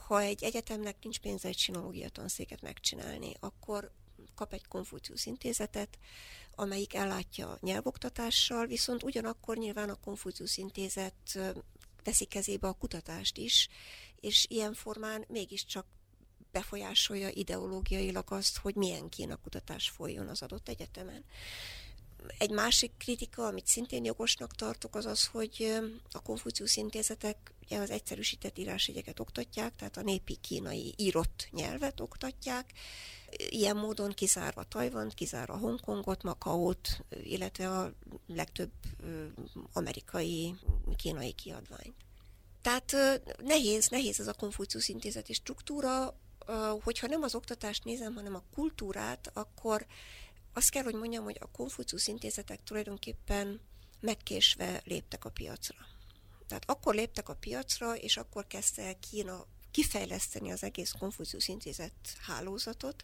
[0.07, 3.91] ha egy egyetemnek nincs pénze egy sinológia tanszéket megcsinálni, akkor
[4.35, 5.97] kap egy Konfucius intézetet,
[6.55, 11.39] amelyik ellátja nyelvoktatással, viszont ugyanakkor nyilván a Konfucius Intézet
[12.03, 13.69] teszi kezébe a kutatást is,
[14.19, 15.85] és ilyen formán mégiscsak
[16.51, 21.23] befolyásolja ideológiailag azt, hogy milyen Kína kutatás folyjon az adott egyetemen.
[22.37, 25.79] Egy másik kritika, amit szintén jogosnak tartok, az az, hogy
[26.11, 32.71] a Konfucius intézetek ugye az egyszerűsített írásjegyeket oktatják, tehát a népi kínai írott nyelvet oktatják,
[33.49, 37.93] ilyen módon kizárva Tajvant, kizárva Hongkongot, Makaót, illetve a
[38.27, 38.71] legtöbb
[39.73, 40.55] amerikai,
[40.95, 41.95] kínai kiadványt.
[42.61, 42.95] Tehát
[43.43, 46.17] nehéz, nehéz ez a Konfucius intézeti struktúra,
[46.83, 49.85] hogyha nem az oktatást nézem, hanem a kultúrát, akkor
[50.53, 53.59] azt kell, hogy mondjam, hogy a Konfucius intézetek tulajdonképpen
[53.99, 55.75] megkésve léptek a piacra.
[56.47, 63.03] Tehát akkor léptek a piacra, és akkor kezdte Kína kifejleszteni az egész Konfucius Intézet hálózatot,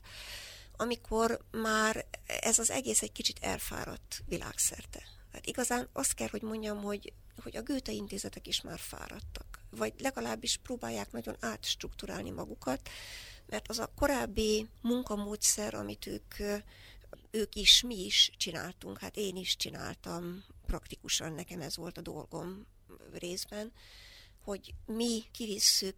[0.77, 5.03] amikor már ez az egész egy kicsit elfáradt világszerte.
[5.33, 9.93] Hát igazán azt kell, hogy mondjam, hogy, hogy a Goethe intézetek is már fáradtak, vagy
[9.97, 12.89] legalábbis próbálják nagyon átstruktúrálni magukat,
[13.45, 16.35] mert az a korábbi munkamódszer, amit ők,
[17.31, 22.65] ők is, mi is csináltunk, hát én is csináltam, praktikusan nekem ez volt a dolgom
[23.11, 23.71] részben,
[24.43, 25.97] hogy mi kivisszük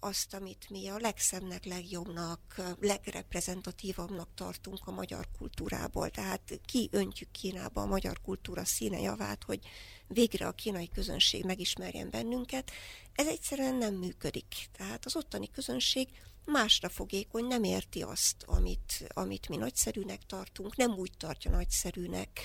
[0.00, 6.10] azt, amit mi a legszebbnek, legjobbnak, legreprezentatívabbnak tartunk a magyar kultúrából.
[6.10, 9.60] Tehát kiöntjük Kínába a magyar kultúra színe javát, hogy
[10.08, 12.70] végre a kínai közönség megismerjen bennünket.
[13.14, 14.68] Ez egyszerűen nem működik.
[14.72, 16.08] Tehát az ottani közönség
[16.46, 22.40] másra fogékony, nem érti azt, amit, amit mi nagyszerűnek tartunk, nem úgy tartja nagyszerűnek,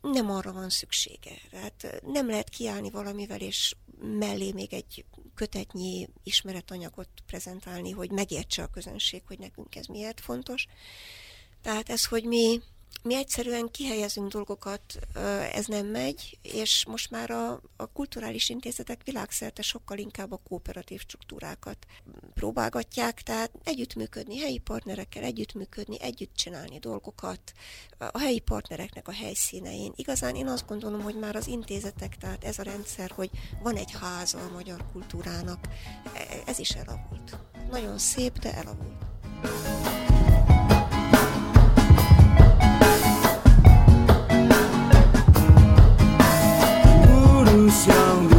[0.00, 1.32] nem arra van szüksége.
[1.50, 8.66] Tehát nem lehet kiállni valamivel, és mellé még egy kötetnyi ismeretanyagot prezentálni, hogy megértse a
[8.66, 10.66] közönség, hogy nekünk ez miért fontos.
[11.62, 12.60] Tehát ez, hogy mi
[13.02, 14.98] mi egyszerűen kihelyezünk dolgokat,
[15.52, 21.00] ez nem megy, és most már a, a kulturális intézetek világszerte sokkal inkább a kooperatív
[21.00, 21.86] struktúrákat
[22.34, 27.52] próbálgatják, tehát együttműködni helyi partnerekkel, együttműködni, együtt csinálni dolgokat,
[27.98, 29.92] a helyi partnereknek a helyszínein.
[29.96, 33.30] Igazán én azt gondolom, hogy már az intézetek, tehát ez a rendszer, hogy
[33.62, 35.68] van egy háza a magyar kultúrának,
[36.14, 37.38] e, ez is elavult.
[37.70, 39.97] Nagyon szép, de elavult.
[47.86, 48.37] Express.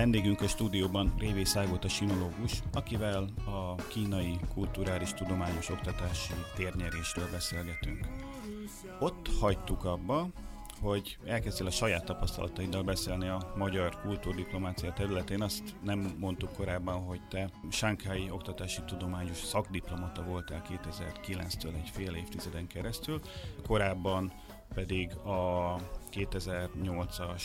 [0.00, 8.06] Vendégünk a stúdióban Révé Szájvolt a sinológus, akivel a kínai kulturális tudományos oktatási térnyerésről beszélgetünk.
[9.00, 10.28] Ott hagytuk abba,
[10.80, 15.42] hogy elkezdtél a saját tapasztalataiddal beszélni a magyar kultúrdiplomácia területén.
[15.42, 22.66] Azt nem mondtuk korábban, hogy te Sánkhái Oktatási Tudományos Szakdiplomata voltál 2009-től egy fél évtizeden
[22.66, 23.20] keresztül,
[23.66, 24.32] korábban
[24.74, 25.76] pedig a
[26.12, 27.42] 2008-as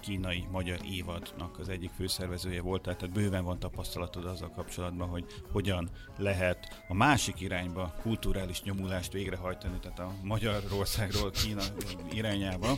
[0.00, 5.90] kínai magyar évadnak az egyik főszervezője volt, tehát bőven van tapasztalatod azzal kapcsolatban, hogy hogyan
[6.16, 11.62] lehet a másik irányba kulturális nyomulást végrehajtani, tehát a Magyarországról Kína
[12.12, 12.76] irányába.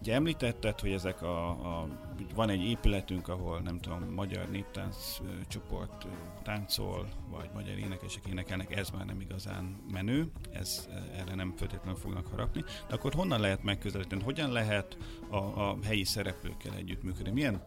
[0.00, 1.88] Ugye említetted, hogy ezek a, a,
[2.34, 6.06] van egy épületünk, ahol nem tudom, magyar néptánc csoport
[6.42, 12.26] táncol, vagy magyar énekesek énekelnek, ez már nem igazán menő, ez erre nem feltétlenül fognak
[12.26, 12.64] harapni.
[12.88, 14.22] De akkor honnan lehet megközelíteni?
[14.22, 14.96] Hogyan lehet
[15.30, 17.30] a, a helyi szereplőkkel együttműködni?
[17.30, 17.62] Milyen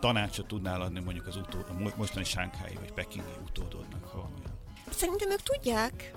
[0.00, 4.58] tanácsot tudnál adni mondjuk az utó, a mostani sánkhái vagy pekingi utódodnak, ha olyan?
[4.90, 6.14] Szerintem ők tudják,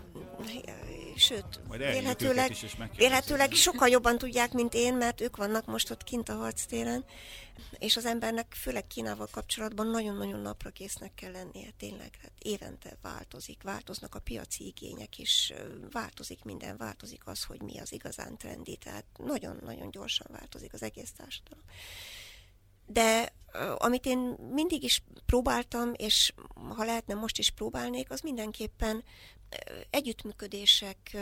[1.18, 2.55] sőt, vélhetőleg,
[2.95, 7.05] vélhetőleg sokkal jobban tudják, mint én, mert ők vannak most ott kint a harctéren,
[7.78, 12.18] és az embernek főleg Kínával kapcsolatban nagyon-nagyon napra késznek kell lennie, tényleg.
[12.22, 15.53] Hát évente változik, változnak a piaci igények, és
[15.91, 21.11] változik minden, változik az, hogy mi az igazán trendi, tehát nagyon-nagyon gyorsan változik az egész
[21.11, 21.63] társadalom.
[22.86, 23.34] De
[23.78, 24.18] amit én
[24.53, 26.34] mindig is próbáltam, és
[26.76, 29.03] ha lehetne most is próbálnék, az mindenképpen
[29.89, 31.17] együttműködések,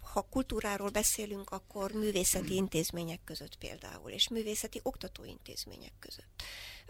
[0.00, 6.42] ha kultúráról beszélünk, akkor művészeti intézmények között például, és művészeti oktatóintézmények között.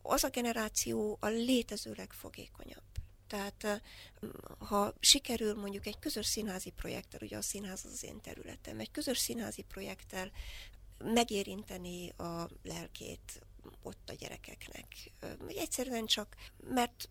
[0.03, 2.83] Az a generáció a létező legfogékonyabb.
[3.27, 3.83] Tehát
[4.59, 9.19] ha sikerül mondjuk egy közös színházi projekttel, ugye a színház az én területem, egy közös
[9.19, 10.31] színházi projekttel
[10.99, 13.43] megérinteni a lelkét
[13.83, 14.87] ott a gyerekeknek.
[15.49, 16.37] Egyszerűen csak,
[16.69, 17.09] mert,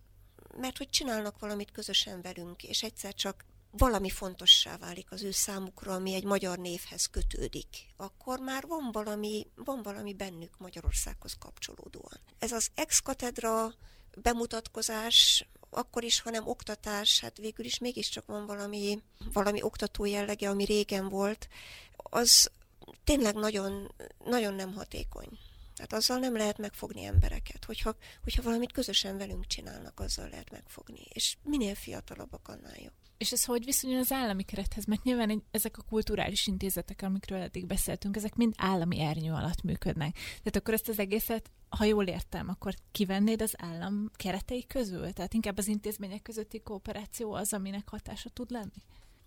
[0.58, 5.94] mert hogy csinálnak valamit közösen velünk, és egyszer csak valami fontossá válik az ő számukra,
[5.94, 12.20] ami egy magyar névhez kötődik, akkor már van valami, van valami bennük Magyarországhoz kapcsolódóan.
[12.40, 13.74] Ez az ex-katedra
[14.18, 19.02] bemutatkozás, akkor is, hanem oktatás, hát végül is mégiscsak van valami,
[19.34, 21.48] valami oktató jellege, ami régen volt,
[21.96, 22.52] az
[23.04, 23.92] tényleg nagyon,
[24.26, 25.40] nagyon nem hatékony.
[25.82, 27.66] Tehát azzal nem lehet megfogni embereket.
[27.66, 31.06] Hogyha, hogyha valamit közösen velünk csinálnak, azzal lehet megfogni.
[31.14, 32.94] És minél fiatalabbak, annál jobb.
[33.18, 34.86] És ez hogy viszonyul az állami kerethez?
[34.86, 40.14] Mert nyilván ezek a kulturális intézetek, amikről eddig beszéltünk, ezek mind állami ernyő alatt működnek.
[40.14, 45.14] Tehát akkor ezt az egészet, ha jól értem, akkor kivennéd az állam keretei közül?
[45.14, 48.82] Tehát inkább az intézmények közötti kooperáció az, aminek hatása tud lenni?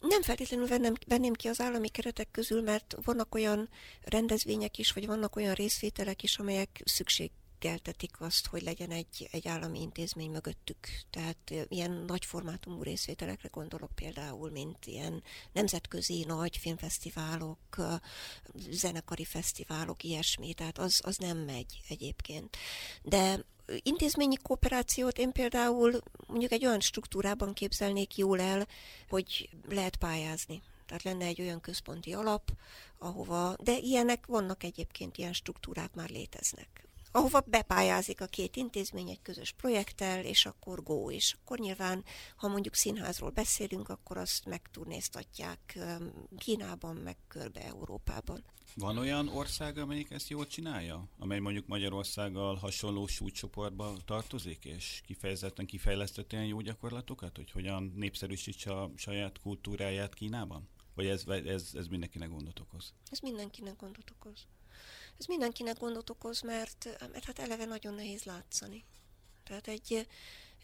[0.08, 3.68] Nem feltétlenül vennem, venném ki az állami keretek közül, mert vannak olyan
[4.02, 7.30] rendezvények is, vagy vannak olyan részvételek is, amelyek szükség
[7.64, 10.88] szükségeltetik azt, hogy legyen egy, egy állami intézmény mögöttük.
[11.10, 17.58] Tehát ilyen nagy formátumú részvételekre gondolok például, mint ilyen nemzetközi nagy filmfesztiválok,
[18.70, 22.56] zenekari fesztiválok, ilyesmi, tehát az, az nem megy egyébként.
[23.02, 23.44] De
[23.82, 28.66] intézményi kooperációt én például mondjuk egy olyan struktúrában képzelnék jól el,
[29.08, 30.62] hogy lehet pályázni.
[30.86, 32.50] Tehát lenne egy olyan központi alap,
[32.98, 36.84] ahova, de ilyenek vannak egyébként, ilyen struktúrák már léteznek
[37.14, 42.04] ahova bepályázik a két intézmény egy közös projekttel, és akkor go, és akkor nyilván,
[42.36, 45.78] ha mondjuk színházról beszélünk, akkor azt megturnéztatják
[46.38, 48.44] Kínában, meg körbe Európában.
[48.76, 51.08] Van olyan ország, amelyik ezt jól csinálja?
[51.18, 58.72] Amely mondjuk Magyarországgal hasonló súlycsoportba tartozik, és kifejezetten kifejlesztett ilyen jó gyakorlatokat, hogy hogyan népszerűsítse
[58.72, 60.68] a saját kultúráját Kínában?
[60.94, 62.94] Vagy ez, ez, ez mindenkinek gondot okoz?
[63.10, 64.46] Ez mindenkinek gondot okoz.
[65.18, 68.84] Ez mindenkinek gondot okoz, mert, mert hát eleve nagyon nehéz látszani.
[69.44, 69.92] Tehát egy,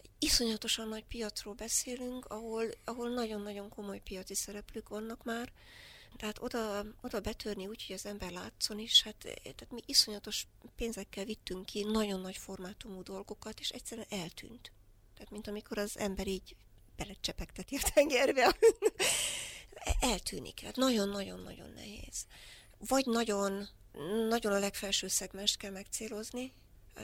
[0.03, 5.51] egy iszonyatosan nagy piacról beszélünk, ahol, ahol nagyon-nagyon komoly piaci szereplők vannak már,
[6.17, 11.25] tehát oda, oda betörni úgy, hogy az ember látszon is, hát tehát mi iszonyatos pénzekkel
[11.25, 14.71] vittünk ki nagyon nagy formátumú dolgokat, és egyszerűen eltűnt.
[15.13, 16.55] Tehát mint amikor az ember így
[16.95, 18.55] belecsepegteti a tengerbe,
[20.11, 20.61] eltűnik.
[20.61, 22.25] Hát nagyon-nagyon-nagyon nehéz.
[22.77, 23.67] Vagy nagyon
[24.29, 26.53] nagyon a legfelső szegmest kell megcélozni,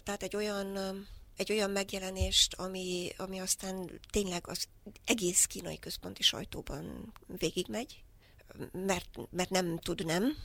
[0.04, 0.78] tehát egy olyan
[1.38, 4.68] egy olyan megjelenést, ami, ami aztán tényleg az
[5.06, 8.04] egész kínai központi sajtóban végigmegy,
[8.72, 10.38] mert, mert nem tud nem,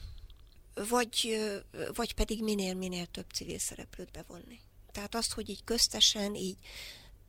[0.73, 1.39] vagy,
[1.93, 4.59] vagy pedig minél-minél több civil szereplőt bevonni.
[4.91, 6.57] Tehát azt, hogy így köztesen, így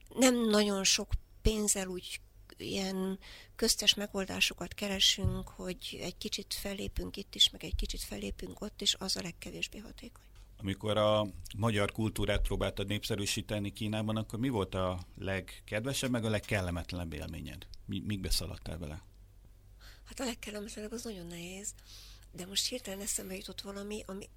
[0.09, 1.13] nem nagyon sok
[1.43, 2.21] pénzzel úgy
[2.57, 3.19] ilyen
[3.57, 8.95] köztes megoldásokat keresünk, hogy egy kicsit fellépünk itt is, meg egy kicsit fellépünk ott is,
[8.95, 10.25] az a legkevésbé hatékony.
[10.57, 11.27] Amikor a
[11.57, 17.67] magyar kultúrát próbáltad népszerűsíteni Kínában, akkor mi volt a legkedvesebb, meg a legkellemetlenebb élményed?
[17.87, 19.03] Mi, mikbe szaladtál vele?
[20.05, 21.75] Hát a legkellemetlenebb az nagyon nehéz,
[22.33, 24.29] de most hirtelen eszembe jutott valami, ami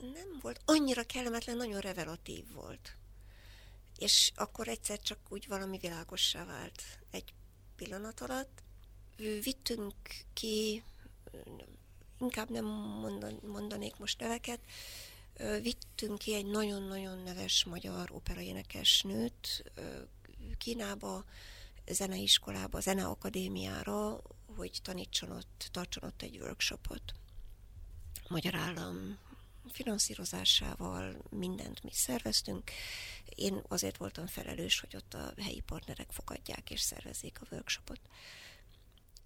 [0.00, 2.96] nem volt annyira kellemetlen, nagyon revelatív volt.
[3.98, 7.32] És akkor egyszer csak úgy valami világossá vált egy
[7.82, 8.62] pillanat alatt.
[9.16, 9.94] Vittünk
[10.32, 10.82] ki,
[12.18, 12.64] inkább nem
[13.46, 14.60] mondanék most neveket,
[15.62, 19.72] vittünk ki egy nagyon-nagyon neves magyar operaénekes nőt
[20.58, 21.24] Kínába,
[21.90, 24.22] zeneiskolába, zeneakadémiára,
[24.56, 27.14] hogy tanítson ott, tartson ott egy workshopot.
[28.28, 29.18] Magyar állam
[29.70, 32.70] finanszírozásával mindent mi szerveztünk.
[33.34, 38.00] Én azért voltam felelős, hogy ott a helyi partnerek fogadják és szervezzék a workshopot.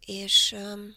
[0.07, 0.95] És um,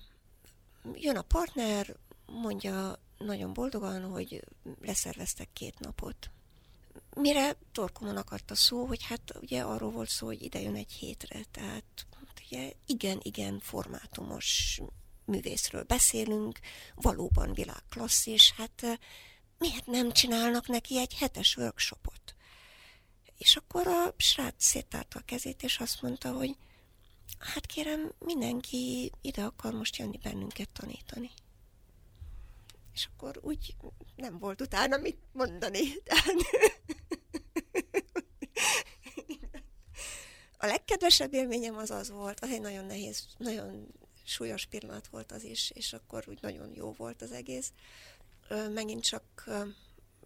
[0.93, 4.43] jön a partner, mondja nagyon boldogan, hogy
[4.81, 6.29] leszerveztek két napot.
[7.15, 10.91] Mire torkomon akadt a szó, hogy hát ugye arról volt szó, hogy ide jön egy
[10.91, 12.07] hétre, tehát
[12.51, 14.79] ugye igen-igen formátumos
[15.25, 16.59] művészről beszélünk,
[16.95, 18.99] valóban világklasszis, hát
[19.59, 22.35] miért nem csinálnak neki egy hetes workshopot?
[23.37, 26.55] És akkor a srác széttárta a kezét, és azt mondta, hogy
[27.39, 31.29] hát kérem, mindenki ide akar most jönni bennünket tanítani.
[32.93, 33.75] És akkor úgy
[34.15, 35.79] nem volt utána mit mondani.
[40.57, 43.87] a legkedvesebb élményem az az volt, az egy nagyon nehéz, nagyon
[44.23, 47.71] súlyos pillanat volt az is, és akkor úgy nagyon jó volt az egész,
[48.73, 49.49] megint csak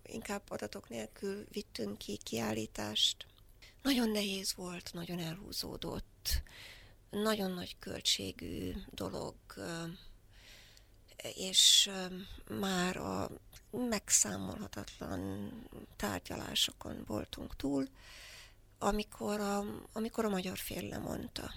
[0.04, 3.26] inkább adatok nélkül vittünk ki kiállítást
[3.84, 6.42] nagyon nehéz volt, nagyon elhúzódott,
[7.10, 9.36] nagyon nagy költségű dolog,
[11.34, 11.92] és
[12.60, 13.30] már a
[13.72, 15.52] megszámolhatatlan
[15.96, 17.88] tárgyalásokon voltunk túl,
[18.78, 19.64] amikor a,
[19.94, 21.52] amikor a magyar fél lemondta.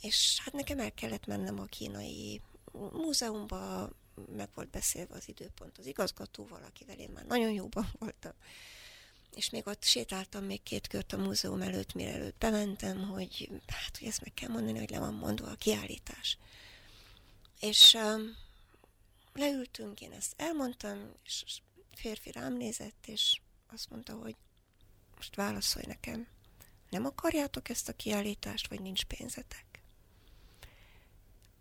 [0.00, 2.40] És hát nekem el kellett mennem a kínai
[2.92, 3.90] múzeumba,
[4.36, 8.32] meg volt beszélve az időpont az igazgatóval, akivel én már nagyon jóban voltam.
[9.34, 13.98] És még ott sétáltam még két kört a múzeum előtt, mire előtt bementem, hogy hát,
[13.98, 16.38] hogy ezt meg kell mondani, hogy le van mondva a kiállítás.
[17.60, 18.36] És um,
[19.32, 21.44] leültünk, én ezt elmondtam, és
[21.94, 24.36] férfi rám nézett, és azt mondta, hogy
[25.16, 26.26] most válaszolj nekem,
[26.90, 29.65] nem akarjátok ezt a kiállítást, vagy nincs pénzetek?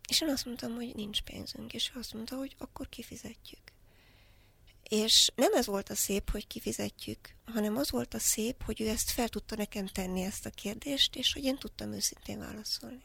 [0.07, 3.61] És én azt mondtam, hogy nincs pénzünk, és ő azt mondta, hogy akkor kifizetjük.
[4.89, 8.87] És nem ez volt a szép, hogy kifizetjük, hanem az volt a szép, hogy ő
[8.87, 13.03] ezt fel tudta nekem tenni ezt a kérdést, és hogy én tudtam őszintén válaszolni.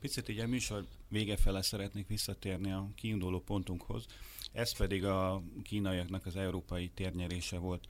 [0.00, 4.04] Picit így a műsor vége fele szeretnék visszatérni a kiinduló pontunkhoz.
[4.52, 7.86] Ez pedig a kínaiaknak az európai térnyerése volt.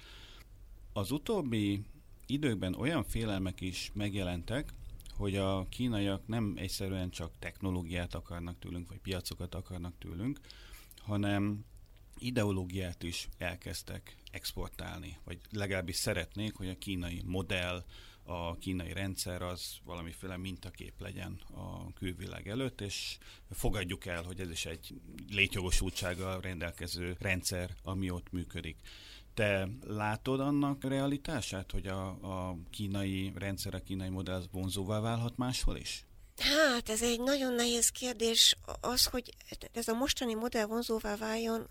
[0.93, 1.83] Az utóbbi
[2.27, 4.73] időkben olyan félelmek is megjelentek,
[5.21, 10.41] hogy a kínaiak nem egyszerűen csak technológiát akarnak tőlünk, vagy piacokat akarnak tőlünk,
[10.97, 11.65] hanem
[12.19, 17.85] ideológiát is elkezdtek exportálni, vagy legalábbis szeretnék, hogy a kínai modell,
[18.23, 23.19] a kínai rendszer az valamiféle mintakép legyen a külvilág előtt, és
[23.51, 24.95] fogadjuk el, hogy ez is egy
[25.31, 28.77] létjogosultsággal rendelkező rendszer, ami ott működik.
[29.41, 35.37] Te látod annak realitását, hogy a, a kínai rendszer, a kínai modell az vonzóvá válhat
[35.37, 36.07] máshol is?
[36.37, 38.57] Hát ez egy nagyon nehéz kérdés.
[38.81, 39.35] Az, hogy
[39.73, 41.67] ez a mostani modell vonzóvá váljon,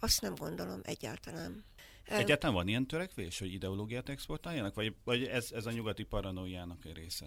[0.00, 1.64] azt nem gondolom egyáltalán.
[2.04, 6.94] Egyáltalán van ilyen törekvés, hogy ideológiát exportáljanak, vagy, vagy ez, ez a nyugati paranoiának egy
[6.94, 7.26] része?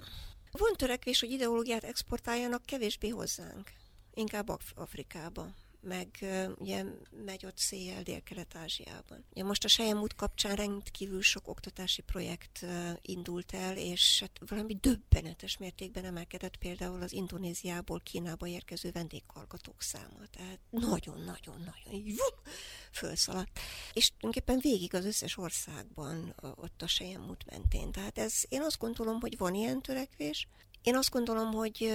[0.51, 3.71] Van törekvés, hogy ideológiát exportáljanak kevésbé hozzánk,
[4.13, 6.25] inkább Af- Afrikába meg
[6.57, 6.83] ugye
[7.25, 9.25] megy ott széjjel Dél-Kelet-Ázsiában.
[9.31, 12.65] Ugye most a Sejem út kapcsán rendkívül sok oktatási projekt
[13.01, 20.27] indult el, és hát valami döbbenetes mértékben emelkedett például az Indonéziából Kínába érkező vendéghallgatók száma.
[20.31, 22.05] Tehát nagyon-nagyon-nagyon
[22.91, 23.59] fölszaladt.
[23.93, 27.91] És tulajdonképpen végig az összes országban ott a Sejem út mentén.
[27.91, 30.47] Tehát ez, én azt gondolom, hogy van ilyen törekvés.
[30.81, 31.93] Én azt gondolom, hogy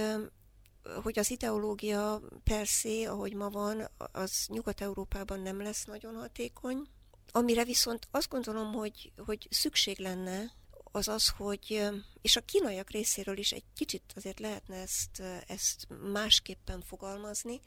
[1.03, 6.87] hogy az ideológia persze, ahogy ma van, az Nyugat-Európában nem lesz nagyon hatékony.
[7.31, 10.51] Amire viszont azt gondolom, hogy, hogy szükség lenne,
[10.95, 11.89] az az, hogy,
[12.21, 17.61] és a kínaiak részéről is egy kicsit azért lehetne ezt, ezt másképpen fogalmazni,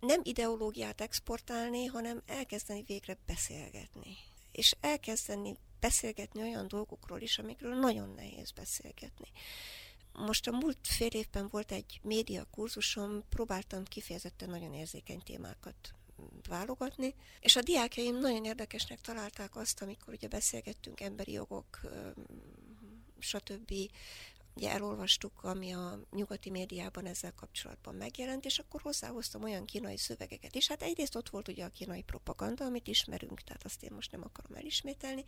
[0.00, 4.16] nem ideológiát exportálni, hanem elkezdeni végre beszélgetni.
[4.52, 9.28] És elkezdeni beszélgetni olyan dolgokról is, amikről nagyon nehéz beszélgetni.
[10.26, 15.94] Most a múlt fél évben volt egy média kurzusom, próbáltam kifejezetten nagyon érzékeny témákat
[16.48, 21.80] válogatni, és a diákjaim nagyon érdekesnek találták azt, amikor ugye beszélgettünk emberi jogok,
[23.18, 23.72] stb.
[24.54, 30.54] Ugye elolvastuk, ami a nyugati médiában ezzel kapcsolatban megjelent, és akkor hozzáhoztam olyan kínai szövegeket
[30.54, 30.68] is.
[30.68, 34.24] Hát egyrészt ott volt ugye a kínai propaganda, amit ismerünk, tehát azt én most nem
[34.24, 35.24] akarom elismételni,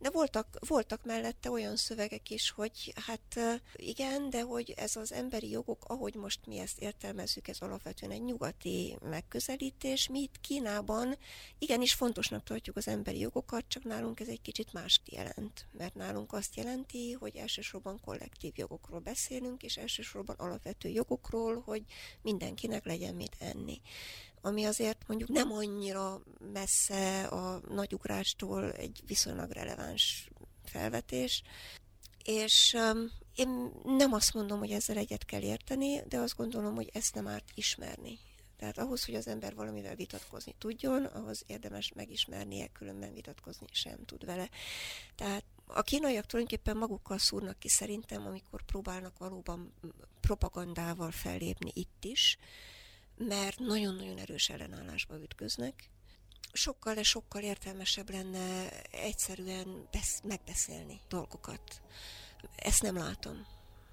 [0.00, 5.50] de voltak, voltak mellette olyan szövegek is, hogy hát igen, de hogy ez az emberi
[5.50, 10.08] jogok, ahogy most mi ezt értelmezzük, ez alapvetően egy nyugati megközelítés.
[10.08, 11.16] Mi itt Kínában
[11.58, 15.66] igenis fontosnak tartjuk az emberi jogokat, csak nálunk ez egy kicsit más jelent.
[15.72, 21.84] Mert nálunk azt jelenti, hogy elsősorban kollektív jogokról beszélünk, és elsősorban alapvető jogokról, hogy
[22.22, 23.80] mindenkinek legyen mit enni
[24.40, 26.22] ami azért mondjuk nem annyira
[26.52, 30.30] messze a nagyugrástól egy viszonylag releváns
[30.64, 31.42] felvetés,
[32.24, 32.76] és
[33.34, 37.26] én nem azt mondom, hogy ezzel egyet kell érteni, de azt gondolom, hogy ezt nem
[37.26, 38.18] árt ismerni.
[38.56, 44.24] Tehát ahhoz, hogy az ember valamivel vitatkozni tudjon, ahhoz érdemes megismernie, különben vitatkozni sem tud
[44.24, 44.48] vele.
[45.14, 49.74] Tehát a kínaiak tulajdonképpen magukkal szúrnak ki szerintem, amikor próbálnak valóban
[50.20, 52.38] propagandával fellépni itt is,
[53.28, 55.90] mert nagyon-nagyon erős ellenállásba ütköznek.
[56.52, 61.82] Sokkal, de sokkal értelmesebb lenne egyszerűen besz- megbeszélni dolgokat.
[62.56, 63.46] Ezt nem látom.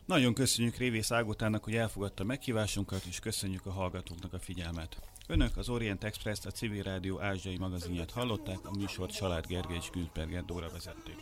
[0.05, 4.97] Nagyon köszönjük Révész Ágotának, hogy elfogadta meghívásunkat, és köszönjük a hallgatóknak a figyelmet.
[5.27, 9.89] Önök az Orient Express, a Civil Rádió ázsiai magazinját hallották, a műsort Salád Gergely és
[9.89, 11.17] Günzberger Dóra vezették.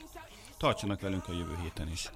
[0.58, 2.10] Tartsanak velünk a jövő héten is.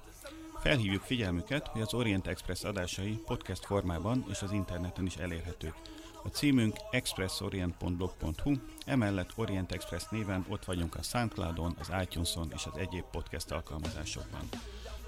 [0.60, 5.74] Felhívjuk figyelmüket, hogy az Orient Express adásai podcast formában és az interneten is elérhetők.
[6.22, 8.52] A címünk expressorient.blog.hu,
[8.86, 14.48] emellett Orient Express néven ott vagyunk a Soundcloudon, az iTunes-on és az egyéb podcast alkalmazásokban.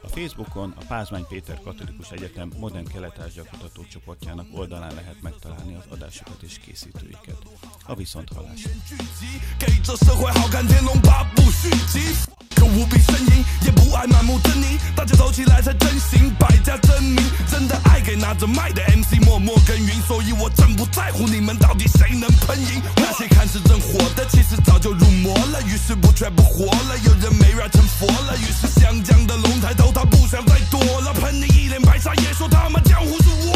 [0.03, 6.41] A Facebookon a Pázmány Péter Katolikus Egyetem Modern Kelet-Ázsia kutatócsoportjának oldalán lehet megtalálni az adásokat
[6.41, 7.37] és készítőiket.
[7.85, 8.71] A viszont hallásra!
[12.57, 14.79] 可无比呻吟，也不爱满目狰狞。
[14.95, 17.23] 大家走起来才真心，百家争鸣。
[17.51, 22.81] 真的爱给拿着麦的 MC 默默耕耘，所以我真不在乎你们到底谁能喷赢。
[22.95, 25.61] 那些看似正火的，其实早就入魔了。
[25.69, 28.35] 于是不却不活了，有人没 rap 成佛了。
[28.37, 31.12] 于是湘江的龙抬头， 他不想再躲了。
[31.12, 33.52] 喷你一脸白沙，也说他妈江湖是我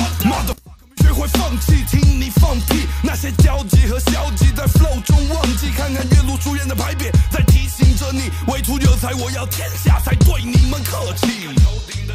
[0.47, 0.55] 的。
[1.03, 2.87] 学会放弃，听你放屁。
[3.03, 5.71] 那些焦急和消极，在 flow 中忘记。
[5.71, 8.31] 看看岳麓书院的牌匾，在提醒着你。
[8.49, 11.47] 唯独有才，我要天下，才对你们客气。
[11.57, 12.15] 头顶的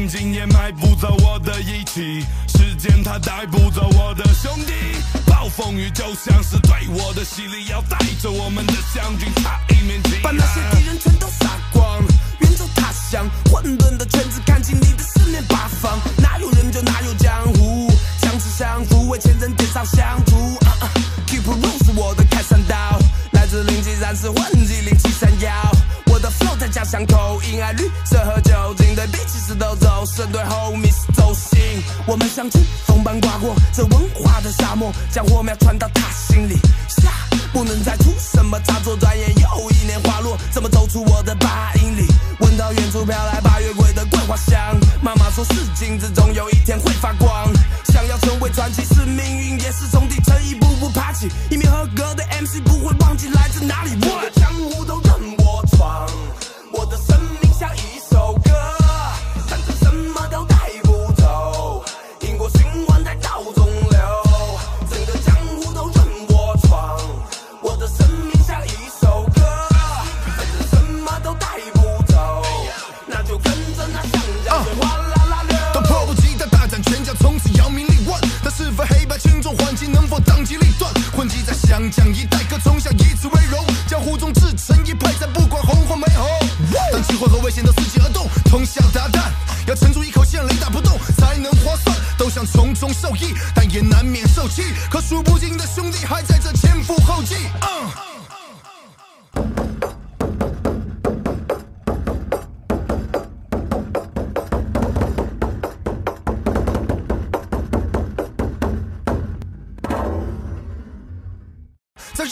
[0.00, 4.72] 黄金也买不走我的义气，时间它带不走我的兄弟。
[5.26, 10.22] 暴风雨就像是对我的洗礼，要带着我们的将军擦一面旗。
[10.22, 12.00] 把那些敌人全都杀光，
[12.38, 13.28] 远走他乡。
[13.52, 17.92] 混沌的圈子看清你的四面八方，哪有人就哪有江湖，
[18.22, 20.34] 相知相扶，为前人点上香烛。
[21.26, 22.98] Keep r u l e 是我的开山刀，
[23.50, 25.50] 自零七三四混迹零七三幺。
[26.06, 31.82] 我的 flow 在家乡口音，爱绿色和酒精，对比起石头走神，对 homies 走心。
[32.06, 32.60] 我们相聚。
[33.02, 36.60] 般刮过这文化的沙漠，将火苗传到他心里。
[36.86, 37.10] 下
[37.50, 42.06] 不能再出什么差错，转眼又一年花落，怎么走出我的八英里？
[42.40, 47.50] 闻到远处飘来八月桂的桂花香，妈妈说是金子，总有一天会发光。
[47.86, 50.06] 想要成为传奇，是命运，也是从
[51.50, 54.19] 一名合格的 MC 不会忘记来自哪里。
[81.70, 83.64] 江一代，可从小以此为荣。
[83.86, 86.26] 江湖中自成一派，再不管红或没红。
[86.90, 89.30] 当机会和危险都伺机而动，通宵达旦，
[89.68, 91.96] 要沉住一口气，雷打不动，才能划算。
[92.18, 94.64] 都想从中受益，但也难免受气。
[94.90, 95.38] 可数不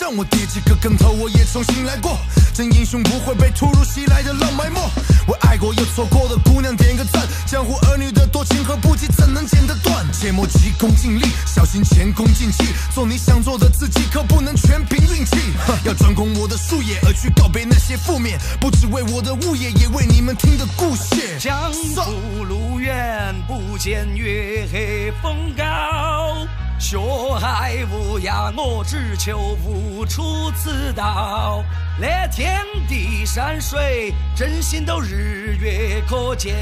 [0.09, 2.17] 让我跌几个跟头，我也重新来过。
[2.55, 4.81] 真英雄不会被突如其来的浪埋没。
[5.27, 7.29] 为爱过又错过的姑娘点个赞。
[7.45, 10.07] 江湖儿女的多情和不羁怎能剪得断？
[10.11, 12.65] 切莫急功近利，小心前功尽弃。
[12.95, 15.37] 做你想做的自己，可不能全凭运气。
[15.85, 18.41] 要专攻我的术业，而去告别那些负面。
[18.59, 21.39] 不只为我的物业，也为你们听的故事。
[21.39, 26.49] 江湖路远，不见月黑风高。
[26.79, 26.97] 学
[27.39, 31.63] 海无涯，我只求无出此道。
[32.01, 36.55] 那天地山水，真心都日月可见。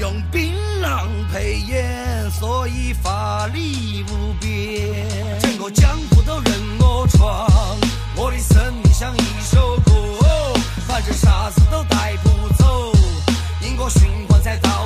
[0.00, 5.38] 用槟榔配烟，所以法力无边。
[5.40, 7.46] 整个江湖都任我闯，
[8.16, 9.92] 我的生命像一首歌，
[10.86, 12.92] 反正啥子都带不走，
[13.60, 14.77] 因果循环在道